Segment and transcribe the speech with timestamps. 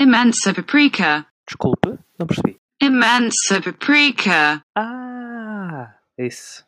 [0.00, 1.26] Imensa paprika.
[1.46, 2.58] Desculpe, não percebi.
[2.82, 4.62] Imensa paprika.
[4.76, 6.64] Ah, isso.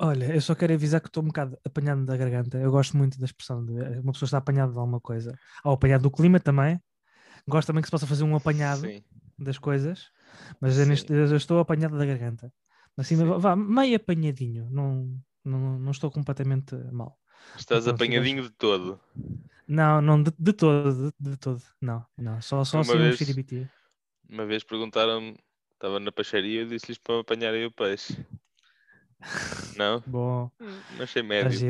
[0.00, 2.56] Olha, eu só quero avisar que estou um bocado apanhado da garganta.
[2.56, 5.38] Eu gosto muito da expressão de uma pessoa está apanhada de alguma coisa.
[5.62, 6.80] Ou apanhado do clima também.
[7.46, 9.02] Gosto também que se possa fazer um apanhado Sim.
[9.38, 10.10] das coisas.
[10.58, 12.50] Mas eu, neste, eu estou apanhado da garganta.
[12.96, 13.26] Assim, Sim.
[13.26, 14.70] vá, meio apanhadinho.
[14.70, 17.19] Não, não, não estou completamente mal.
[17.56, 19.00] Estás Então, apanhadinho de todo.
[19.66, 21.62] Não, não, de, de todo, de, de todo.
[21.80, 22.40] Não, não.
[22.42, 23.68] Só, só Uma assim um vez- xiribiti.
[24.28, 25.36] Uma vez perguntaram-me,
[25.72, 28.14] estava na peixaria, eu disse-lhes para me apanharem o peixe.
[29.76, 30.02] Não?
[30.06, 31.68] Bom, Não achei está médio.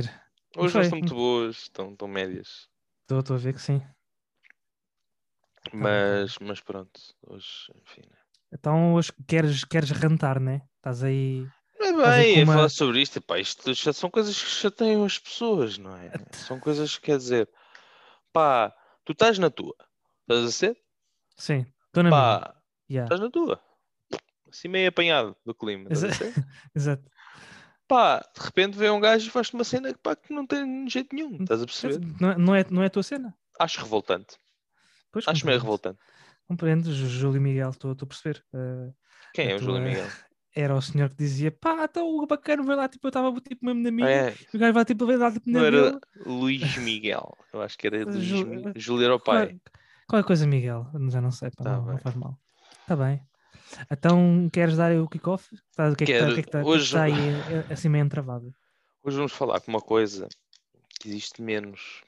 [0.56, 2.68] Hoje não estão muito boas, estão, estão médias.
[3.02, 3.80] Estou, estou a ver que sim.
[3.80, 8.02] Tá tá Mas, mas pronto, hoje, enfim.
[8.10, 8.16] né?
[8.52, 10.62] Então hoje queres, queres rantar, né?
[10.76, 11.46] Estás aí.
[11.80, 15.04] É aí bem, é uma- falar sobre isto, pá, isto já são coisas que chateiam
[15.04, 16.10] as pessoas, não é?
[16.32, 17.48] São coisas que quer dizer,
[18.32, 19.74] pá, tu estás na tua,
[20.22, 20.76] estás a ser?
[21.36, 22.20] Sim, estou na minha.
[22.40, 22.56] Pá,
[22.90, 23.06] Yeah.
[23.06, 23.62] estás na tua.
[24.50, 26.34] Assim meio apanhado do clima, estás a Exa- ser?
[26.74, 27.10] Exato.
[27.88, 30.88] Pá, de repente vem um gajo e faz-te uma cena que, pá, que não tem
[30.88, 32.00] jeito nenhum, estás a perceber?
[32.20, 33.34] Não, é- não, é, não é a tua cena.
[33.58, 34.36] Acho revoltante,
[35.12, 35.98] Pois, acho meio revoltante.
[36.46, 38.44] Compreendo, Jú- Júlio Miguel, estou a perceber.
[38.52, 38.92] Eh,
[39.32, 40.08] Quem é o Júlio Miguel?
[40.54, 43.64] Era o senhor que dizia, pá, então o bacana vai lá, tipo, eu estava tipo
[43.64, 46.00] mesmo na minha, É, o gajo vai tipo, vai lá tipo na não era.
[46.16, 49.48] Luís Miguel, eu acho que era Luís Ju- Mi- Júlio era o pai.
[49.48, 49.60] Qual-
[50.08, 52.36] Qualquer coisa, Miguel, já não sei, pá, Tá não, não faz mal.
[52.82, 53.22] Está bem.
[53.88, 55.48] Então, queres dar o kick-off?
[55.76, 57.02] Tá- O que é que está que é que tá- que é que Hoje- está
[57.04, 57.12] aí
[57.70, 58.52] eh, assim meio entravado?
[59.04, 60.26] Hoje vamos falar com uma coisa
[60.98, 62.02] que existe menos.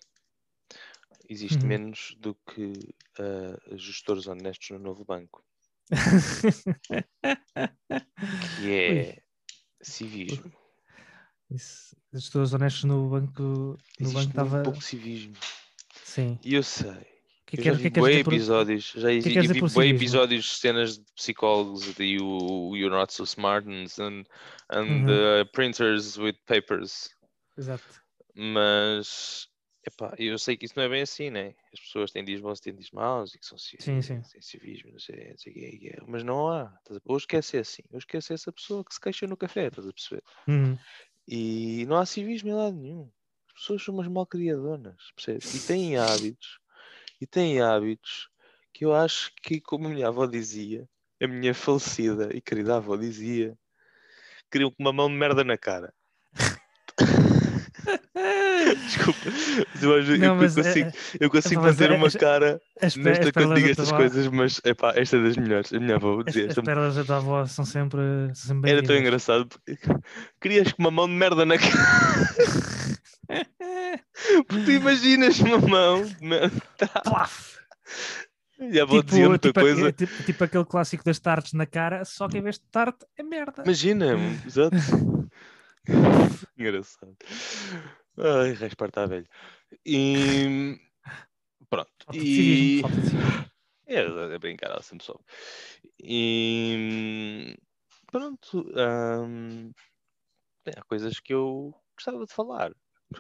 [1.29, 1.69] Existe Uhum.
[1.69, 2.73] menos do que
[3.19, 5.45] ah, gestores honestos no novo banco,
[8.61, 9.23] que é
[9.83, 10.53] civismo.
[11.51, 13.43] Isso, estou honestos no banco.
[13.43, 14.63] No Existe banco estava.
[14.63, 15.35] pouco civismo.
[16.05, 16.39] Sim.
[16.45, 17.11] E eu sei.
[17.47, 19.11] Que é Eu já o que vi é que queres dizer por- episódios, já
[19.43, 19.97] que vi civismo?
[19.99, 24.25] episódios de cenas de psicólogos e o You're Not So Smart and,
[24.71, 25.07] and Uhum.
[25.43, 27.11] uh, printers with papers.
[27.59, 27.85] Exato.
[28.35, 29.47] Mas
[29.85, 31.55] epá, eu sei que isso não é bem assim, né?
[31.73, 34.20] As pessoas têm dias bons, têm dias maus e que são Sim, sim.
[34.20, 35.97] têm civismo, não sei, não sei o quê.
[36.07, 36.79] mas não há.
[37.29, 40.23] quer ser assim, quer ser essa pessoa que se queixa no café, estás a perceber?
[40.48, 40.79] Uhum.
[41.27, 43.11] E não há civismo em lado nenhum.
[43.48, 45.53] As pessoas são umas malcriadonas, percebes?
[45.55, 46.59] E têm hábitos,
[47.21, 48.29] e têm hábitos
[48.73, 50.89] que eu acho que, como a minha avó dizia,
[51.21, 53.57] a minha falecida e querida avó dizia,
[54.51, 55.95] queriam com uma mão de merda na cara.
[58.87, 59.21] Desculpa,
[59.83, 63.25] eu, Não, eu, mas, consigo, eh, eu consigo mas manter é- uma cara As, nesta
[63.27, 65.73] as quando digo estas avó- coisas, mas epá, esta é das melhores.
[65.73, 68.01] A minha avó As, dizia as pérolas da tua avó são sempre,
[68.35, 69.77] são sempre era tão engraçado porque
[70.41, 71.73] querias com uma mão de merda na cara.
[74.47, 76.61] Porque tu imaginas uma mão de merda.
[77.05, 77.57] Plaf!
[78.61, 79.89] E a avó dizia muita tipo, coisa.
[79.89, 83.05] é tipo, tipo aquele clássico das tartes na cara, só que em vez de tarte
[83.17, 83.63] é merda.
[83.65, 84.15] Imagina,
[84.47, 84.77] exato.
[86.57, 87.17] Engraçado.
[88.18, 89.27] Ai, raspar está velho.
[89.86, 90.78] E
[91.68, 91.90] pronto.
[92.12, 92.83] E
[93.86, 94.00] é,
[94.34, 95.24] é brincar, ela sempre soube.
[96.02, 97.56] E
[98.11, 98.64] pronto.
[98.77, 99.73] hum,
[100.67, 102.73] é, há coisas que eu gostava de falar.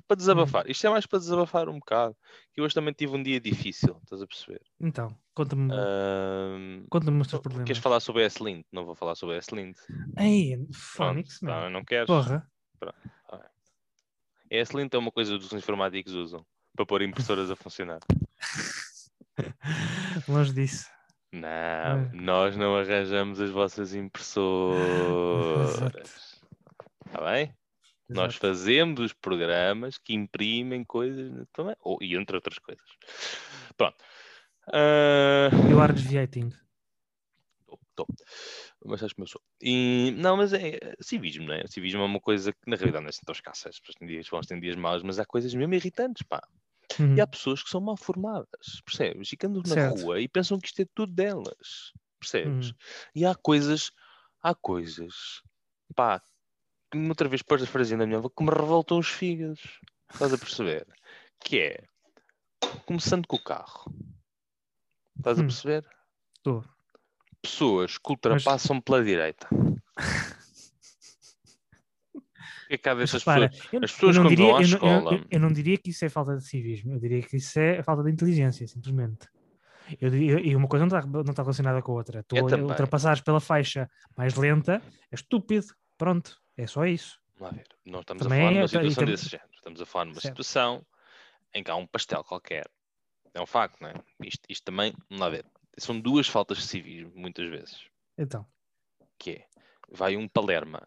[0.08, 0.70] Para desabafar.
[0.70, 2.16] Isto é mais para desabafar um bocado.
[2.54, 4.62] Que hoje também tive um dia difícil, estás a perceber?
[4.80, 7.66] Então, conta-me Hum, conta os teus problemas.
[7.66, 8.64] queres falar sobre a S-Lint?
[8.72, 9.76] Não vou falar sobre a S-Lint.
[10.18, 11.70] Ei, Pronto, Phonics, meu.
[11.70, 12.06] não queres?
[12.06, 12.50] Porra.
[14.52, 16.44] A S-Lint é uma coisa que os informáticos usam
[16.76, 18.00] para pôr impressoras a funcionar.
[20.28, 20.86] Longe disso.
[21.32, 22.10] Não, É.
[22.12, 25.74] nós não arranjamos as vossas impressoras.
[27.06, 27.54] Está bem?
[28.08, 28.46] Nós Exato.
[28.46, 32.84] fazemos os programas que imprimem coisas também, ou, e entre outras coisas.
[33.76, 33.96] Pronto.
[34.70, 36.52] Ah, You are desviating.
[37.66, 38.06] Tô, tô.
[38.84, 39.40] Mas sabes como eu sou.
[39.60, 41.66] E, não, mas é é civismo, não é?
[41.68, 43.68] Civismo é uma coisa que na realidade não é assim tão escassa.
[43.68, 46.40] As pessoas têm dias bons, têm dias maus, mas há coisas mesmo irritantes, pá.
[46.98, 47.16] Uhum.
[47.16, 49.32] E há pessoas que são mal formadas, percebes?
[49.32, 50.00] E que andam na Certo.
[50.00, 52.68] rua e pensam que isto é tudo delas, percebes?
[52.68, 52.74] Uhum.
[53.14, 53.90] E há coisas,
[54.42, 55.14] há coisas,
[55.94, 56.20] pá,
[56.92, 59.80] que outra vez pôs a frase da minha avó que me revoltam os fígados.
[60.14, 60.86] Estás a perceber?
[61.44, 61.84] Que é,
[62.86, 63.92] começando com o carro.
[65.16, 65.46] Estás a Hum.
[65.46, 65.84] perceber?
[66.38, 66.64] Estou.
[67.42, 69.48] Pessoas que ultrapassam pela direita.
[72.14, 72.20] O
[72.68, 73.68] que é que há dessas Repara, pessoas?
[73.72, 76.04] eu, As pessoas quando diria, vão à eu, escola- eu- eu não diria que isso
[76.04, 79.28] é falta de civismo, eu diria que isso é falta de inteligência, simplesmente.
[80.00, 82.22] Eu e uma coisa não está, não está relacionada com a outra.
[82.22, 84.80] Tu ultrapassares pela faixa mais lenta
[85.10, 85.66] é estúpido.
[85.98, 87.18] Pronto, é só isso.
[87.38, 87.66] Vamos ver.
[87.84, 89.50] Não estamos Também a falar é- numa situação desse género.
[89.54, 90.26] Estamos a falar numa Certo.
[90.42, 90.86] situação
[91.52, 92.64] em que há um pastel qualquer.
[93.34, 93.94] É um facto, não é?
[94.24, 95.44] Isto, isto também, vamos lá ver.
[95.78, 97.86] São duas faltas de civismo, muitas vezes.
[98.18, 98.46] Então,
[99.18, 99.46] Que é,
[99.88, 100.86] vai um Palerma,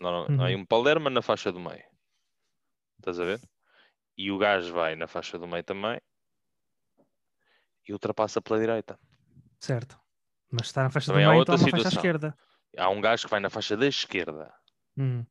[0.00, 0.36] não, Uhum.
[0.36, 1.84] vai um Palerma na faixa do meio.
[2.98, 3.40] Estás a ver?
[4.22, 5.98] E o gajo vai na faixa do meio também
[7.88, 8.98] e ultrapassa pela direita.
[9.60, 10.00] certo.
[10.50, 11.98] Mas está na faixa do Também há meio, outra então há uma faixa situação.
[11.98, 12.36] esquerda.
[12.78, 14.52] Há um gajo que vai na faixa da esquerda,
[14.96, 15.26] Hum.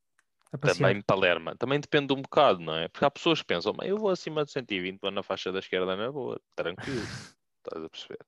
[0.64, 1.56] Também Palerma.
[1.58, 2.88] Também depende um bocado, não é?
[2.88, 5.60] Porque há pessoas que pensam, "Mas eu vou acima de 120, vou na faixa da
[5.60, 7.08] esquerda na boa, tranquilo.
[7.66, 8.20] Estás a perceber?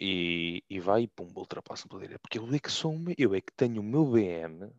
[0.00, 2.20] E, e vai e pumba, ultrapassa pela direita.
[2.20, 4.70] Porque eu é que sou meu- eu é que tenho o meu BM.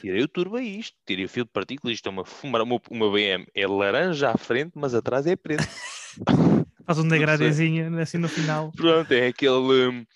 [0.00, 2.66] Tirei o turbo a isto, tirei o fio de partículas, isto é uma fumar, o
[2.66, 5.62] meu, o meu BM é laranja à frente, mas atrás é preto.
[6.86, 8.70] Faz um degradezinho assim no final.
[8.72, 10.06] Pronto, é aquele.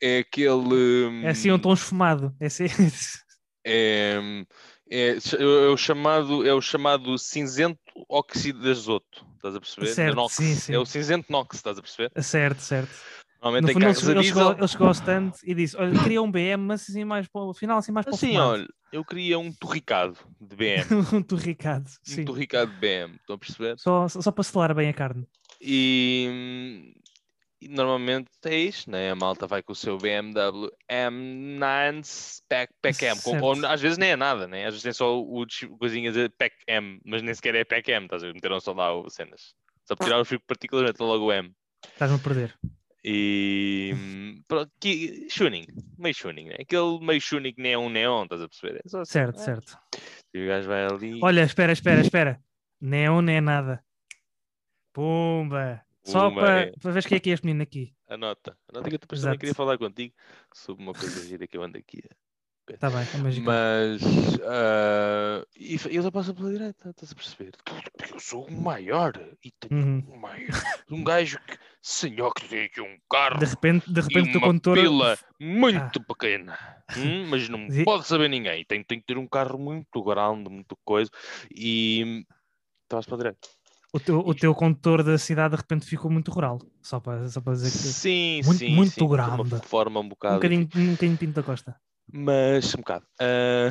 [0.00, 1.24] É aquele.
[1.24, 2.34] É assim um tom esfumado.
[2.40, 2.66] É assim...
[3.66, 4.20] É,
[4.90, 7.80] é, é o chamado, é o chamado cinzento
[8.10, 9.26] óxido de azoto.
[9.36, 9.86] Estás a perceber?
[9.94, 10.74] Certo, É, sim, sim.
[10.74, 12.12] é o cinzento nox, estás a perceber?
[12.22, 12.92] certo, certo.
[13.44, 14.58] No Normalmente tem fundo, ele chegou, ele, chegou, diesel.
[14.58, 17.52] ele chegou ao stand e disse: Olha, queria um BM, mas assim mais para o
[17.52, 18.50] final, assim mais para o Assim, fumado.
[18.50, 20.82] olha, eu queria um torricado de BM.
[21.12, 22.22] um torricado, sim.
[22.22, 23.78] um torricado de BM, estão a perceber?
[23.78, 25.26] Só, só para selar bem a carne.
[25.60, 26.94] E,
[27.60, 29.10] e normalmente é isto, né?
[29.10, 33.20] A malta vai com o seu BMW M9 Pack, Pack M.
[33.22, 34.60] com- ou, às vezes nem é nada, né?
[34.64, 35.44] Às vezes tem só o
[35.78, 38.32] coisinha de Pack M, mas nem sequer é Pack M, estás a ver?
[38.34, 39.54] Meteram só lá o cenas.
[39.86, 41.52] Só para tirar o fio metem logo o M.
[41.92, 42.58] Estás-me a perder.
[43.06, 45.66] E hum, pronto, que, tuning,
[45.98, 46.56] meio tuning, né?
[46.58, 48.76] Aquele meio tuning que nem é um neon, estás a perceber?
[48.76, 49.78] É assim, Certo, ah, certo.
[50.32, 51.20] E o gajo vai ali.
[51.22, 52.42] Olha, espera, espera, espera.
[52.80, 53.84] Neon nem é nada.
[54.94, 55.82] Pumba!
[56.02, 56.72] Só Pumba, para, é.
[56.80, 57.94] para ver quem é que é este menino aqui.
[58.08, 59.38] Anota, anota que eu Exato.
[59.38, 60.14] queria falar contigo
[60.54, 62.02] sobre uma coisa gira que eu ando aqui.
[62.68, 63.46] Está bem, é mágico.
[63.46, 64.02] Mas
[64.42, 67.52] ah, e ele passa pela direita, estás a perceber?
[67.64, 69.12] Porque eu sou o maior
[69.44, 70.04] e tenho Uhum.
[70.14, 70.48] um maior.
[70.90, 74.32] Um gajo que, senhor, que tem aqui um carro De repente, de e repente o
[74.32, 74.78] teu uma condutor.
[74.78, 76.58] pila muito pequena,
[76.96, 78.64] hum, mas não Zi- pode saber ninguém.
[78.64, 81.10] Tem, tem que ter um carro muito grande, muito coisa.
[81.54, 82.24] E
[82.84, 83.48] estás para a direita.
[83.92, 86.58] O teu, o teu condutor da cidade de repente ficou muito rural.
[86.82, 87.76] Só para, só para dizer que.
[87.76, 89.60] Sim, muito- sim, muito sim, de uma grande.
[89.68, 90.34] forma um Um bocado.
[90.36, 91.76] bocadinho, um bocadinho Pinto da Costa.
[92.12, 93.06] Mas um bocado.
[93.18, 93.70] Ah,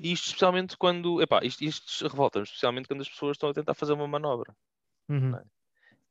[0.00, 1.22] isto especialmente quando.
[1.22, 4.54] Epá, isto, isto revolta-me, especialmente quando as pessoas estão a tentar fazer uma manobra.
[5.08, 5.36] Uhum.
[5.36, 5.42] É?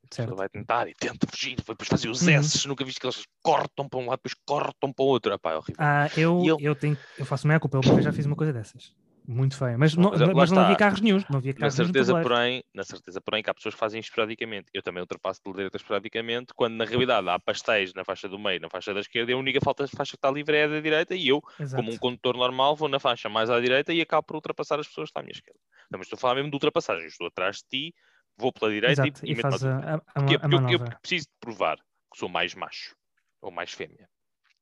[0.09, 0.35] Certo.
[0.35, 2.33] vai tentar e tenta fugir, depois fazer os Uhum.
[2.35, 5.33] S, nunca viste que eles cortam para um lado, depois cortam para o outro.
[5.33, 5.75] Epá, é horrível.
[5.85, 6.75] Ah, eu, eu- eu...
[6.75, 6.97] tenho.
[7.17, 8.95] Eu faço meia culpa, eu já fiz uma coisa dessas.
[9.27, 9.77] Muito feia.
[9.77, 11.19] Mas, Não, mas mas não havia carros nenhum.
[11.29, 13.99] Não havia Na carros no certeza, porém, na certeza, porém, que há pessoas que fazem
[13.99, 14.69] isto esporadicamente.
[14.73, 18.61] Eu também ultrapasso pela direita esporadicamente, quando na realidade há pastéis na faixa do meio,
[18.61, 20.79] na faixa da esquerda, e a única falta faixa que está livre é a da
[20.79, 21.75] direita, e eu, Exato.
[21.75, 24.87] como um condutor normal, vou na faixa mais à direita e acabo por ultrapassar as
[24.87, 25.59] pessoas que estão à minha esquerda.
[25.91, 27.07] Não, mas estou a falar mesmo de ultrapassagem.
[27.07, 27.95] Estou atrás de ti,
[28.37, 29.25] vou pela direita Exato.
[29.25, 32.17] e, E, e meto a- a, a, a, Porque eu, eu preciso de provar que
[32.19, 32.95] sou mais macho,
[33.41, 34.07] ou mais fêmea,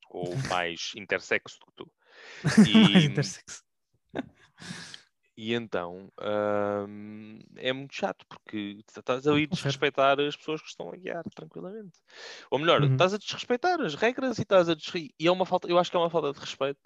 [0.09, 1.91] ou mais intersexo do que tu.
[2.65, 3.64] E, intersexo.
[5.37, 6.09] e então
[6.87, 11.23] hum, é muito chato, porque estás ali a desrespeitar as pessoas que estão a guiar
[11.35, 11.99] tranquilamente.
[12.49, 12.91] Ou melhor, Uhum.
[12.93, 15.13] estás a desrespeitar as regras e estás a desre...
[15.19, 16.79] E é uma falta, eu acho que é uma falta de respeito,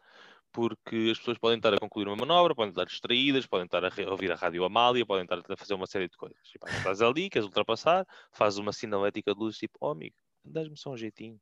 [0.51, 3.91] porque as pessoas podem estar a concluir uma manobra, podem estar distraídas, podem estar a
[4.09, 6.39] ouvir a rádio Amália, podem estar a fazer uma série de coisas.
[6.55, 10.75] E, pá, estás ali, queres ultrapassar, fazes uma sinalética de luz, tipo, oh amigo, dás-me
[10.75, 11.39] só um jeitinho.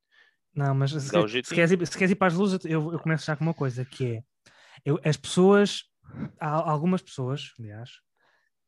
[0.54, 1.56] Não, mas se, quer- se, jeitinho.
[1.56, 3.85] queres ir, se queres ir para as luzes, eu, eu começo já com uma coisa,
[3.85, 4.23] que é
[4.86, 5.84] eu- as pessoas,
[6.40, 7.92] há algumas pessoas, aliás,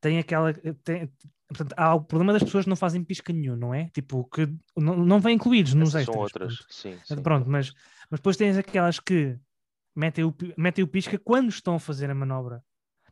[0.01, 0.53] têm aquela.
[0.53, 1.11] Têm,
[1.47, 3.89] portanto, há o problema das pessoas que não fazem pisca nenhum, não é?
[3.89, 4.47] Tipo, que
[4.77, 6.15] não, não vêm incluídos nos Essas extras.
[6.15, 7.21] são outras, sim, sim.
[7.21, 7.73] Pronto, mas,
[8.09, 9.37] mas depois tens aquelas que
[9.95, 12.63] metem o, metem o pisca quando estão a fazer a manobra.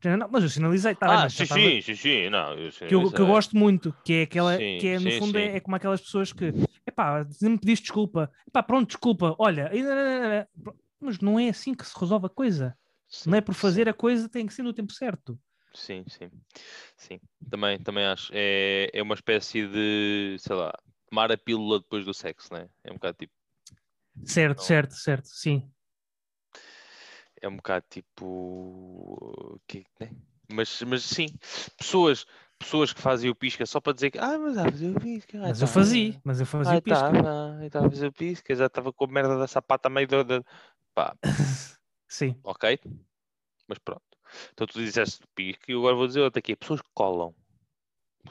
[0.03, 3.11] Não, mas eu sinalizei, tá ah, sim, estava- sim, sim, sim, não, eu que eu,
[3.11, 5.59] que eu gosto muito, que é aquela, Sim, que é, no sim, fundo é, é
[5.59, 6.53] como aquelas pessoas que,
[6.85, 9.71] epá, me pediste desculpa, epá, pronto, desculpa, olha,
[10.99, 12.77] mas não é assim que se resolve a coisa,
[13.09, 13.61] Sim, não é por sim.
[13.61, 15.39] fazer a coisa, tem que ser no tempo certo.
[15.73, 16.29] Sim, sim,
[16.97, 17.19] sim.
[17.49, 18.31] Também, também acho.
[18.33, 20.73] É, é uma espécie de, sei lá,
[21.09, 22.69] tomar a pílula depois do sexo, né?
[22.83, 23.33] É um bocado tipo,
[24.25, 24.63] Certo, Não.
[24.65, 25.69] certo, certo, sim.
[27.41, 30.09] é um bocado tipo, que, né?
[30.51, 31.27] Mas, mas sim,
[31.77, 32.25] pessoas,
[32.57, 35.37] pessoas que fazem o pisca só para dizer que, ah, mas ah, fazer o pisca.
[35.39, 37.05] Mas eu fazia, mas eu fazia o pisca.
[37.11, 40.07] estava, estava a fazer o pisca, já estava com a merda da sapata a meio
[40.07, 40.43] da-
[40.95, 41.15] Pá,
[42.07, 42.79] Sim, ok?
[43.67, 44.01] Mas pronto.
[44.53, 47.33] Então tu disseste do pisca e eu agora vou dizer outra aqui, pessoas que colam.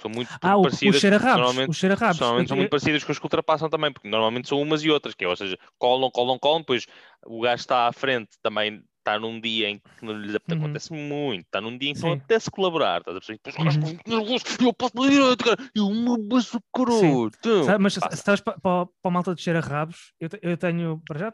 [0.00, 1.00] São muito ah, o, o parecidas.
[1.00, 2.20] cheira-rabos, normalmente- o cheira-rabos.
[2.20, 5.14] Normalmente são muito parecidas com as que ultrapassam também, porque normalmente são umas e outras,
[5.14, 6.86] que é, ou seja, colam, colam, colam, depois
[7.24, 10.64] o gajo está à frente também está num dia em que não lhes apetece, Uhum.
[10.64, 12.12] acontece muito, está num dia em que Sim.
[12.12, 13.38] apetece colaborar, estás a perceber?
[13.44, 13.98] Depois o gajo Uhum.
[14.18, 17.64] nervoso, eu passo pela direita, cara, e uma baça carota.
[17.64, 18.56] Sabe, mas se Pá, se estás para
[19.04, 21.32] a malta de cheiro a rabos, eu, eu tenho, para já,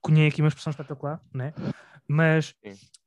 [0.00, 1.54] cunhei aqui uma expressão espetacular, né?
[2.08, 2.54] mas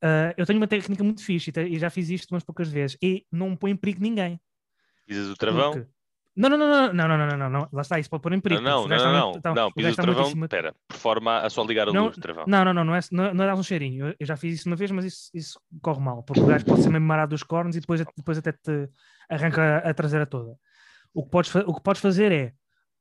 [0.02, 2.70] ah, eu tenho uma técnica muito fixe e, te- e já fiz isto umas poucas
[2.70, 4.40] vezes e não põe em perigo ninguém.
[5.08, 5.74] Dizes o travão?
[5.74, 5.90] porque-
[6.36, 8.34] Não, não, não, não, não, não, não, não, não, não, lá está, isso pode pôr
[8.34, 8.62] em perigo.
[8.62, 11.38] Não, não, não, não, não, muito- não, o pisa gajo o travão, espera, por forma
[11.40, 12.44] a só ligar a Não, luz, travão.
[12.46, 14.08] Não, não, não, não é, não, não é dar um cheirinho.
[14.08, 16.66] Eu, eu já fiz isso uma vez, mas isso, isso corre mal, porque o gajo
[16.66, 18.90] pode ser mesmo marado dos cornos e depois, depois até te
[19.30, 20.58] arranca a, a traseira toda.
[21.14, 22.48] O que, podes, o que podes fazer é,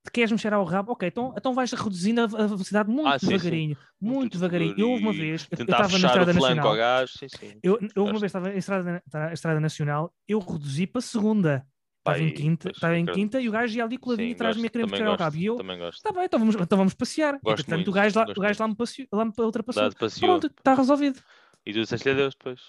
[0.04, 3.26] te queres mexer ao rabo, ok, então, então vais reduzindo a, velocidade muito Ah, sim,
[3.26, 3.32] sim.
[3.32, 4.74] devagarinho, muito, Muito devagarinho.
[4.78, 7.58] Eu houve uma vez, eu estava na Estrada Nacional, gajo, sim, sim.
[7.62, 11.66] eu, eu uma vez estava em Estrada, na- Estrada Nacional, eu reduzi para a segunda.
[12.06, 14.68] Estava em quinta, estava em quinta e o gajo ia ali coladinho atrás de mim
[14.68, 15.36] a querer ao gosto, rabo.
[15.36, 15.56] E eu,
[15.96, 17.32] está bem, então vamos, então vamos passear.
[17.42, 19.82] Gosto e portanto muito, o gajo lá, o gajo lá me, passeou, lá me ultrapassou.
[20.20, 21.18] Pronto, está resolvido.
[21.64, 22.60] E tu disseste-lhe adeus depois.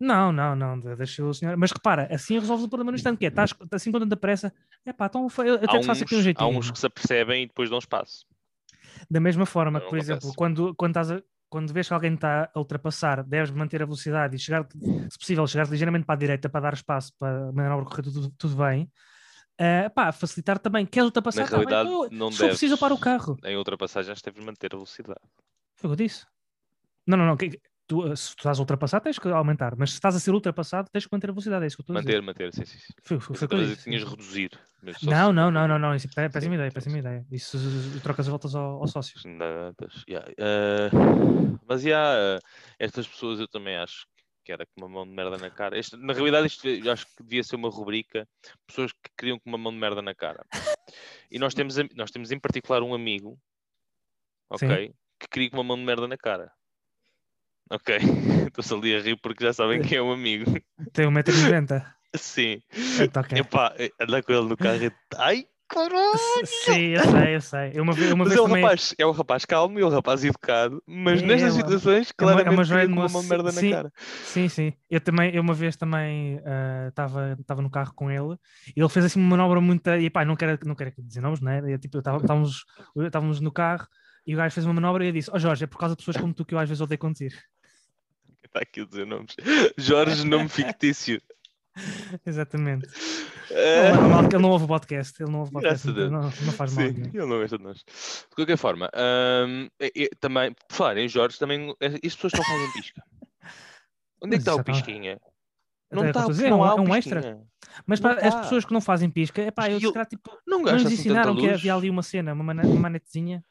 [0.00, 1.56] Não, não, não, de- deixa o senhor.
[1.56, 4.52] Mas repara, assim resolves o problema no instante, que é, estás assim com tanta pressa,
[4.84, 6.58] é pá, então eu até Há te faço aqui um uns, há jeitinho.
[6.58, 8.26] uns que se apercebem e depois dão espaço.
[9.08, 11.22] Da mesma forma que, por exemplo, quando, quando, estás a-
[11.52, 14.66] quando vês que alguém está a ultrapassar, deves manter a velocidade e chegar,
[15.10, 18.30] se possível, chegar ligeiramente para a direita para dar espaço para a manobra correr tudo,
[18.38, 18.90] tudo bem.
[19.58, 20.86] Ah, pá, facilitar também.
[20.86, 21.42] Queres ultrapassar?
[21.42, 22.80] Na Tá bem, realidade, não preciso, eu deves.
[22.80, 23.36] paro o carro.
[23.44, 25.20] Em ultrapassagens deves manter a velocidade.
[25.76, 26.24] Foi o que eu disse.
[27.06, 27.36] Não, não, não.
[27.86, 29.74] Tu, se tu estás a ultrapassar, tens que aumentar.
[29.76, 31.64] Mas se estás a ser ultrapassado, tens que manter a velocidade.
[31.64, 32.22] É isso que eu estou a dizer.
[32.22, 32.78] Manter, manter, sim, sim.
[32.78, 32.92] sim.
[33.02, 35.94] Foi, foi, foi tinhas só Não, não, não, não, não.
[35.94, 36.98] Isso é péssima Sim, ideia, sim, péssima sim.
[37.00, 37.26] ideia.
[37.30, 37.58] Isso
[38.02, 39.18] trocas as voltas ao, ao sócio.
[39.26, 40.90] Eh,
[41.66, 42.38] mas yeah, eh,
[42.78, 44.06] estas pessoas eu também acho
[44.44, 45.78] que era com uma mão de merda na cara.
[45.78, 48.28] Este- na realidade, isto eu acho que devia ser uma rubrica.
[48.66, 50.44] Pessoas que queriam com uma mão de merda na cara.
[51.30, 53.38] E nós temos, nós temos em particular um amigo,
[54.50, 54.94] ok, Sim.
[55.20, 56.52] que queria com uma mão de merda na cara.
[57.72, 57.88] Ok,
[58.48, 60.44] estou-se ali a rir porque já sabem quem é o amigo.
[60.92, 61.82] Tem 1,90m.
[62.14, 62.60] Sim,
[63.00, 63.38] Então, ok.
[63.38, 64.92] epá, andar com ele no carro e.
[65.16, 66.18] Ai, caralho!
[66.44, 67.70] Sim, eu sei, eu sei.
[67.72, 68.62] Eu uma uma Mas vez é um, também.
[68.62, 72.08] rapaz, é um rapaz calmo e é um rapaz educado, mas É, nestas é situações,
[72.20, 73.26] é uma- é claramente, uma joia de uma moço.
[73.26, 73.70] merda Sim.
[73.70, 73.92] na cara.
[73.96, 74.72] Sim, sim.
[74.90, 76.38] Eu também, eu uma vez também
[76.88, 78.36] estava estava no carro com ele
[78.76, 79.88] e ele fez assim uma manobra muito.
[79.88, 81.62] E pá, não quero, não quero dizer nomes, né?
[81.66, 83.86] Eu, tipo, estávamos, no carro
[84.26, 86.00] e o gajo fez uma manobra e eu disse: Ó Jorge, é por causa de
[86.04, 87.32] pessoas como tu que eu às vezes odeio conduzir.
[88.52, 89.34] Está aqui a dizer nomes.
[89.78, 91.20] Jorge, nome fictício.
[92.26, 92.86] Exatamente.
[93.94, 95.22] Não mal, que ele não ouve o podcast.
[95.22, 96.86] Ele não ouve o podcast, então não, não faz mal.
[96.86, 97.78] Sim, ele não gosta de nós.
[97.78, 102.32] De qualquer forma, hum, e- e também, por falar em Jorge, também, eh, as pessoas
[102.34, 103.02] não fazem pisca.
[104.22, 105.14] Onde é que Mas está o tá- pisquinha?
[105.14, 107.22] Até Não é eu está, dizer, não é um- há é um extra.
[107.22, 107.46] pisquinha.
[107.86, 108.40] Mas Não para as tá.
[108.42, 110.92] pessoas que não fazem pisca, é pá, eu Mas eu- calhar, tipo, Não não nos
[110.92, 113.42] ensinaram que havia ali uma cena, uma, manetezinha,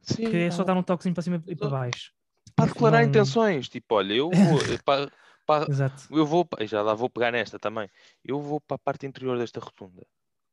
[0.00, 0.64] Sim, que é só não.
[0.66, 2.12] dar um toquezinho para cima e para baixo.
[2.56, 3.68] Para declarar não- intenções.
[3.68, 4.58] Tipo, olha, eu vou...
[4.84, 5.10] para,
[5.46, 6.06] para, Exato.
[6.10, 7.88] Eu vou, já lá vou pegar nesta também.
[8.24, 10.06] Eu vou para a parte interior desta rotunda.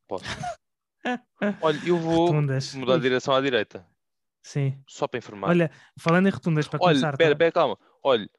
[0.08, 0.24] Posso?
[1.62, 2.74] Olha, eu vou Rotundas.
[2.75, 3.86] mudar de direção à direita.
[4.44, 4.82] Sim.
[4.88, 5.50] Só para informar.
[5.50, 7.13] Olha, falando em rotundas, para Olha, começar.
[7.13, 7.34] espera, tá?
[7.34, 7.77] espera, calma.
[8.03, 8.29] Olha,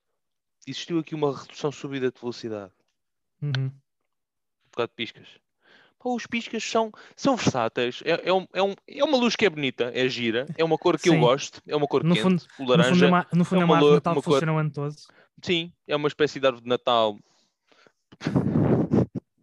[0.66, 2.72] existiu aqui uma redução subida de velocidade.
[3.42, 3.70] Uhum.
[4.70, 5.28] Por causa de piscas.
[6.02, 8.02] Pá, os piscas são, são versáteis.
[8.06, 10.78] É, é, um, é, um, é uma luz que é bonita, é gira, é uma
[10.78, 11.20] cor que eu Sim.
[11.20, 12.22] gosto, é uma cor No quente.
[12.22, 13.90] fundo- o No fundo, laranja, é uma, no fundo é é uma uma árvore lo-
[13.90, 14.94] de Natal uma que funciona o ano todo.
[15.44, 17.18] sim, é uma espécie de árvore de Natal.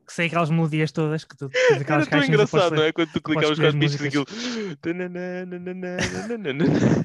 [0.07, 2.91] Que sei aquelas melodias todas que tu tens Era tão engraçado, não é?
[2.93, 4.07] Quando tu clicavas com as piscas, músicas.
[4.07, 4.25] aquilo.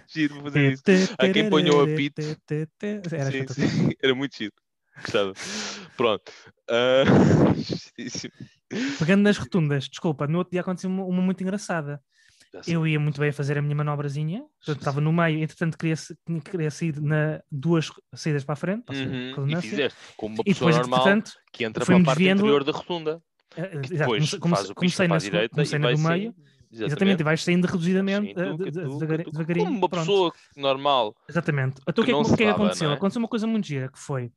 [0.09, 0.83] Giro para fazer isso.
[1.19, 2.21] Há quem ponha o apito.
[2.23, 3.69] Era Sim, espetacular.
[3.71, 3.91] sim.
[4.03, 4.53] Era muito giro.
[5.01, 5.33] Gostava.
[5.97, 6.33] Pronto.
[7.57, 8.33] Justíssimo.
[8.99, 12.01] Pegando nas rotundas, desculpa, no outro dia aconteceu uma, uma muito engraçada.
[12.67, 15.95] Eu ia muito bem a fazer a minha manobrazinha, portanto estava no meio, entretanto queria,
[16.45, 20.43] queria sair na duas saídas para a frente, seja, Uhum, E redundância, fizeste como uma
[20.43, 23.23] e pessoa depois, normal que entra para a parte desviando- interior da rotunda.
[23.57, 26.35] eh, Que depois comecei, comecei- faz o para a direita comecei e vai do meio,
[26.71, 29.65] exatamente, e vais saindo reduzidamente, Sim, eh, devagarinho.
[29.67, 30.05] Como uma pronto.
[30.07, 31.15] pessoa normal.
[31.27, 31.81] Exatamente.
[31.89, 32.91] Então o que que, é que- é que aconteceu?
[32.91, 32.95] é?
[32.95, 34.31] Aconteceu uma coisa muito gira, que foi,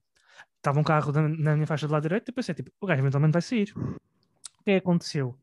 [0.66, 3.02] estava um carro na minha faixa do lado direito, e eu pensei, tipo, o gajo
[3.02, 3.72] eventualmente vai sair.
[3.76, 5.36] O que é que aconteceu?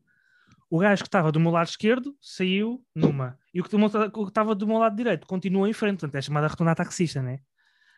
[0.69, 4.53] O gajo que estava do meu lado esquerdo saiu numa, e o que o estava
[4.55, 7.39] do meu lado direito continuou em frente, portanto é chamada rotunda taxista, né?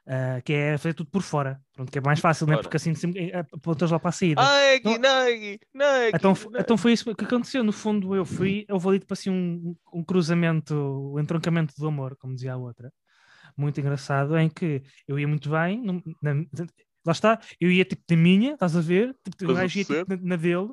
[0.08, 2.54] Ah, que é fazer tudo por fora, pronto, que é mais fácil, né?
[2.62, 4.40] Porque assim sempre eh, apontas lá para a saída.
[4.42, 5.56] É Então- é
[6.06, 6.10] é.
[6.10, 7.64] Então, é- então foi isso que aconteceu.
[7.64, 10.76] No fundo, eu fui, houve ali tipo assim um, um cruzamento,
[11.16, 12.94] um entroncamento do amor, como dizia a outra,
[13.58, 16.46] muito engraçado, em que eu ia muito bem, num- na-
[17.06, 19.16] lá está, eu ia tipo na minha, estás a ver?
[19.24, 20.70] Tipo, o gajo ia tipo, na, na dele,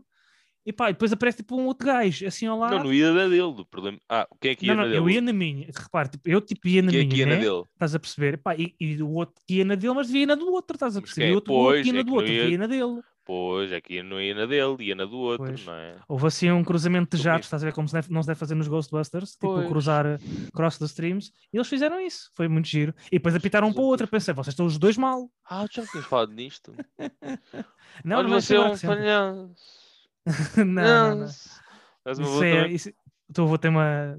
[0.65, 2.77] E pá, e depois aparece tipo um outro gajo, assim ao lado.
[2.77, 3.43] Não, não ia na dele.
[3.43, 3.99] O problema...
[4.09, 5.03] Ah, quem é que ia Não, na não, dele?
[5.05, 5.67] eu ia na minha.
[5.77, 7.41] Repare, tipo, eu tipo ia na é que minha, ia na né?
[7.41, 7.63] dele?
[7.73, 8.39] Estás a perceber?
[8.39, 10.97] Pá, e, e o outro ia na dele, mas devia ir na do outro, estás
[10.97, 11.29] a perceber?
[11.29, 12.59] E o outro, o outro Pois, ia na é do que outro, ia- devia ir
[12.59, 13.03] na dele.
[13.25, 15.65] Pois, é que não ia na dele, ia na do outro, Pois.
[15.65, 15.95] não é?
[16.09, 18.39] Houve assim um cruzamento de jatos, estás a ver como se deve- não se deve
[18.41, 19.69] fazer nos Ghostbusters, tipo Pois.
[19.69, 20.19] cruzar eh,
[20.53, 22.93] cross the streams, e eles fizeram isso, foi muito giro.
[23.07, 25.31] E depois apitaram um para o outro, eu pensei, vocês estão os dois mal.
[25.49, 26.75] Ah, já me tinhas falado nisto.
[28.05, 29.55] Não, Olha, não é você é um falhanço.
[30.57, 31.25] não, não, não.
[31.27, 32.89] Isso é, também- isso,
[33.29, 34.19] o teu avô tem uma.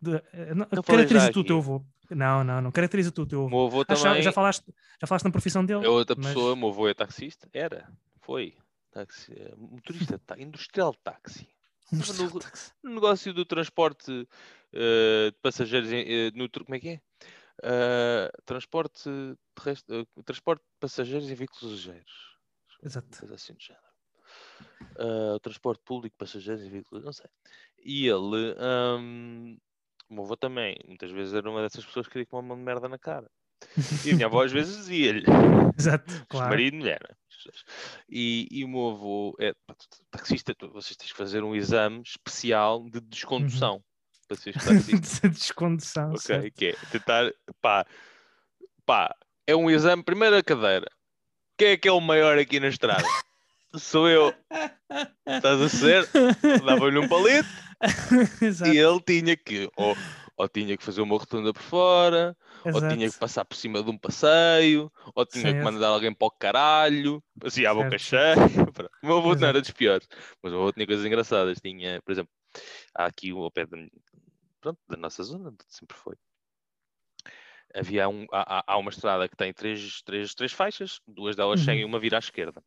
[0.00, 1.46] De- eh, não, já caracteriza tu o aqui.
[1.48, 1.84] teu avô.
[2.10, 2.72] Não, não, não.
[2.72, 3.48] Caracteriza tu o teu avô.
[3.48, 4.64] meu avô Ah, já, também já falaste,
[5.00, 5.84] já falaste na profissão dele?
[5.84, 6.56] é outra mas- pessoa.
[6.56, 7.48] Meu avô é taxista?
[7.52, 7.88] Era.
[8.20, 8.56] Foi.
[8.90, 11.48] Taxi, eh, motorista, de tá- industrial de táxi.
[11.92, 12.72] Um Estava no- táxi.
[12.82, 14.28] No negócio do transporte
[14.72, 17.00] eh, de passageiros, em- eh, no, como é que é?
[17.62, 19.10] Eh, transporte,
[19.54, 22.36] terrestre, transporte de passageiros em veículos ligeiros.
[22.82, 23.18] Exato.
[23.18, 23.90] Coisa assim do género.
[25.42, 27.26] Transporte público, passageiros e veículos, não sei.
[27.82, 29.56] E ele, ahm,
[30.08, 32.88] o meu avô também, muitas vezes era uma dessas pessoas que queria comer uma merda
[32.88, 33.30] na cara.
[34.04, 35.24] E a minha avó às vezes dizia-lhe,
[35.78, 36.50] Exato, Claro.
[36.50, 37.00] marido e mulher.
[37.08, 37.14] né?
[38.08, 39.54] E, e o meu avô é
[40.10, 43.82] taxista, vocês têm que fazer um exame especial de descondução
[44.28, 45.28] para seres taxista.
[45.28, 46.10] De Descondução.
[46.10, 46.52] Ok, certo.
[46.54, 47.86] que é tentar, pá,
[48.84, 49.14] pá,
[49.46, 50.86] é um exame, primeira cadeira.
[51.56, 53.04] Quem é que é o maior aqui na estrada?
[53.74, 54.34] Sou eu.
[55.26, 56.08] Estás a ser?
[56.64, 57.48] Dava-lhe um palito
[58.70, 59.96] e ele tinha que, ou,
[60.36, 62.94] ou tinha que fazer uma rotunda por fora, ou exato.
[62.94, 66.30] tinha que passar por cima de um passeio, ou tinha que mandar alguém para o
[66.30, 68.34] caralho, assim à boca cheia.
[69.02, 70.06] O meu avô não era dos piores,
[70.42, 71.58] mas o meu avô tinha coisas engraçadas.
[71.60, 72.30] Tinha, por exemplo,
[72.94, 73.76] há aqui ao pé da,
[74.60, 76.16] pronto, da nossa zona, sempre foi.
[77.72, 81.66] Havia um, há, há- uma estrada que tem três, três, três faixas, duas delas Uhum.
[81.66, 82.60] seguem uma vira à esquerda.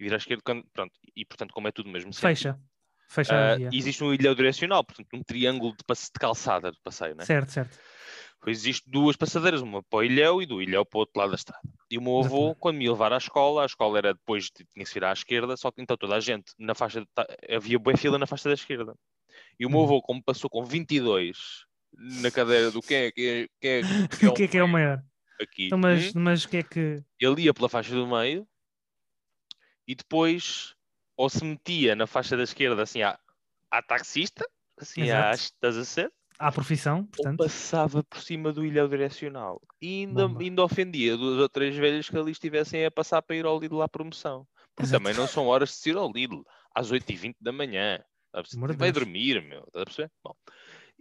[0.00, 2.60] Vira à esquerda, quando, pronto, e portanto, como é tudo mesmo sentido, Fecha.
[3.08, 3.68] Fecha via.
[3.72, 7.24] existe um ilhão direcional, portanto, um triângulo de, de calçada de passeio, né?
[7.24, 7.78] Certo, certo.
[8.46, 11.36] Existe duas passadeiras, uma para o ilhéu e do ilhéu para o outro lado da
[11.36, 11.60] estrada.
[11.90, 14.64] E o meu avô, quando me ia levar à escola, a escola era depois, de-
[14.72, 17.54] tinha que se virar à esquerda, só que então toda a gente na faixa, de
[17.54, 18.94] havia boa fila na faixa da esquerda.
[19.58, 19.84] E o meu Uhum.
[19.86, 23.82] avô, como passou com 22 na cadeira do quem é, quem é, quem é,
[24.28, 25.02] O que é que é o maior?
[25.40, 27.04] aqui, Então, mas, hum, mas o que é que.
[27.20, 28.46] ele ia pela faixa do meio
[29.86, 30.74] e depois
[31.16, 33.18] ou se metia na faixa da esquerda assim à,
[33.70, 34.48] à taxista,
[34.78, 35.30] assim Exato.
[35.30, 36.12] à, estás a ser?
[36.38, 37.38] Há profissão, portanto.
[37.38, 42.16] passava por cima do ilhéu direcional e ainda, ainda ofendia duas ou três velhas que
[42.16, 44.46] ali estivessem a passar para ir ao Lidl à promoção.
[44.76, 48.02] Porque também não são horas de se ir ao Lidl às 8h20 da manhã.
[48.76, 49.64] Vai dormir, meu.
[49.66, 50.10] Estás a perceber?
[50.22, 50.34] Bom.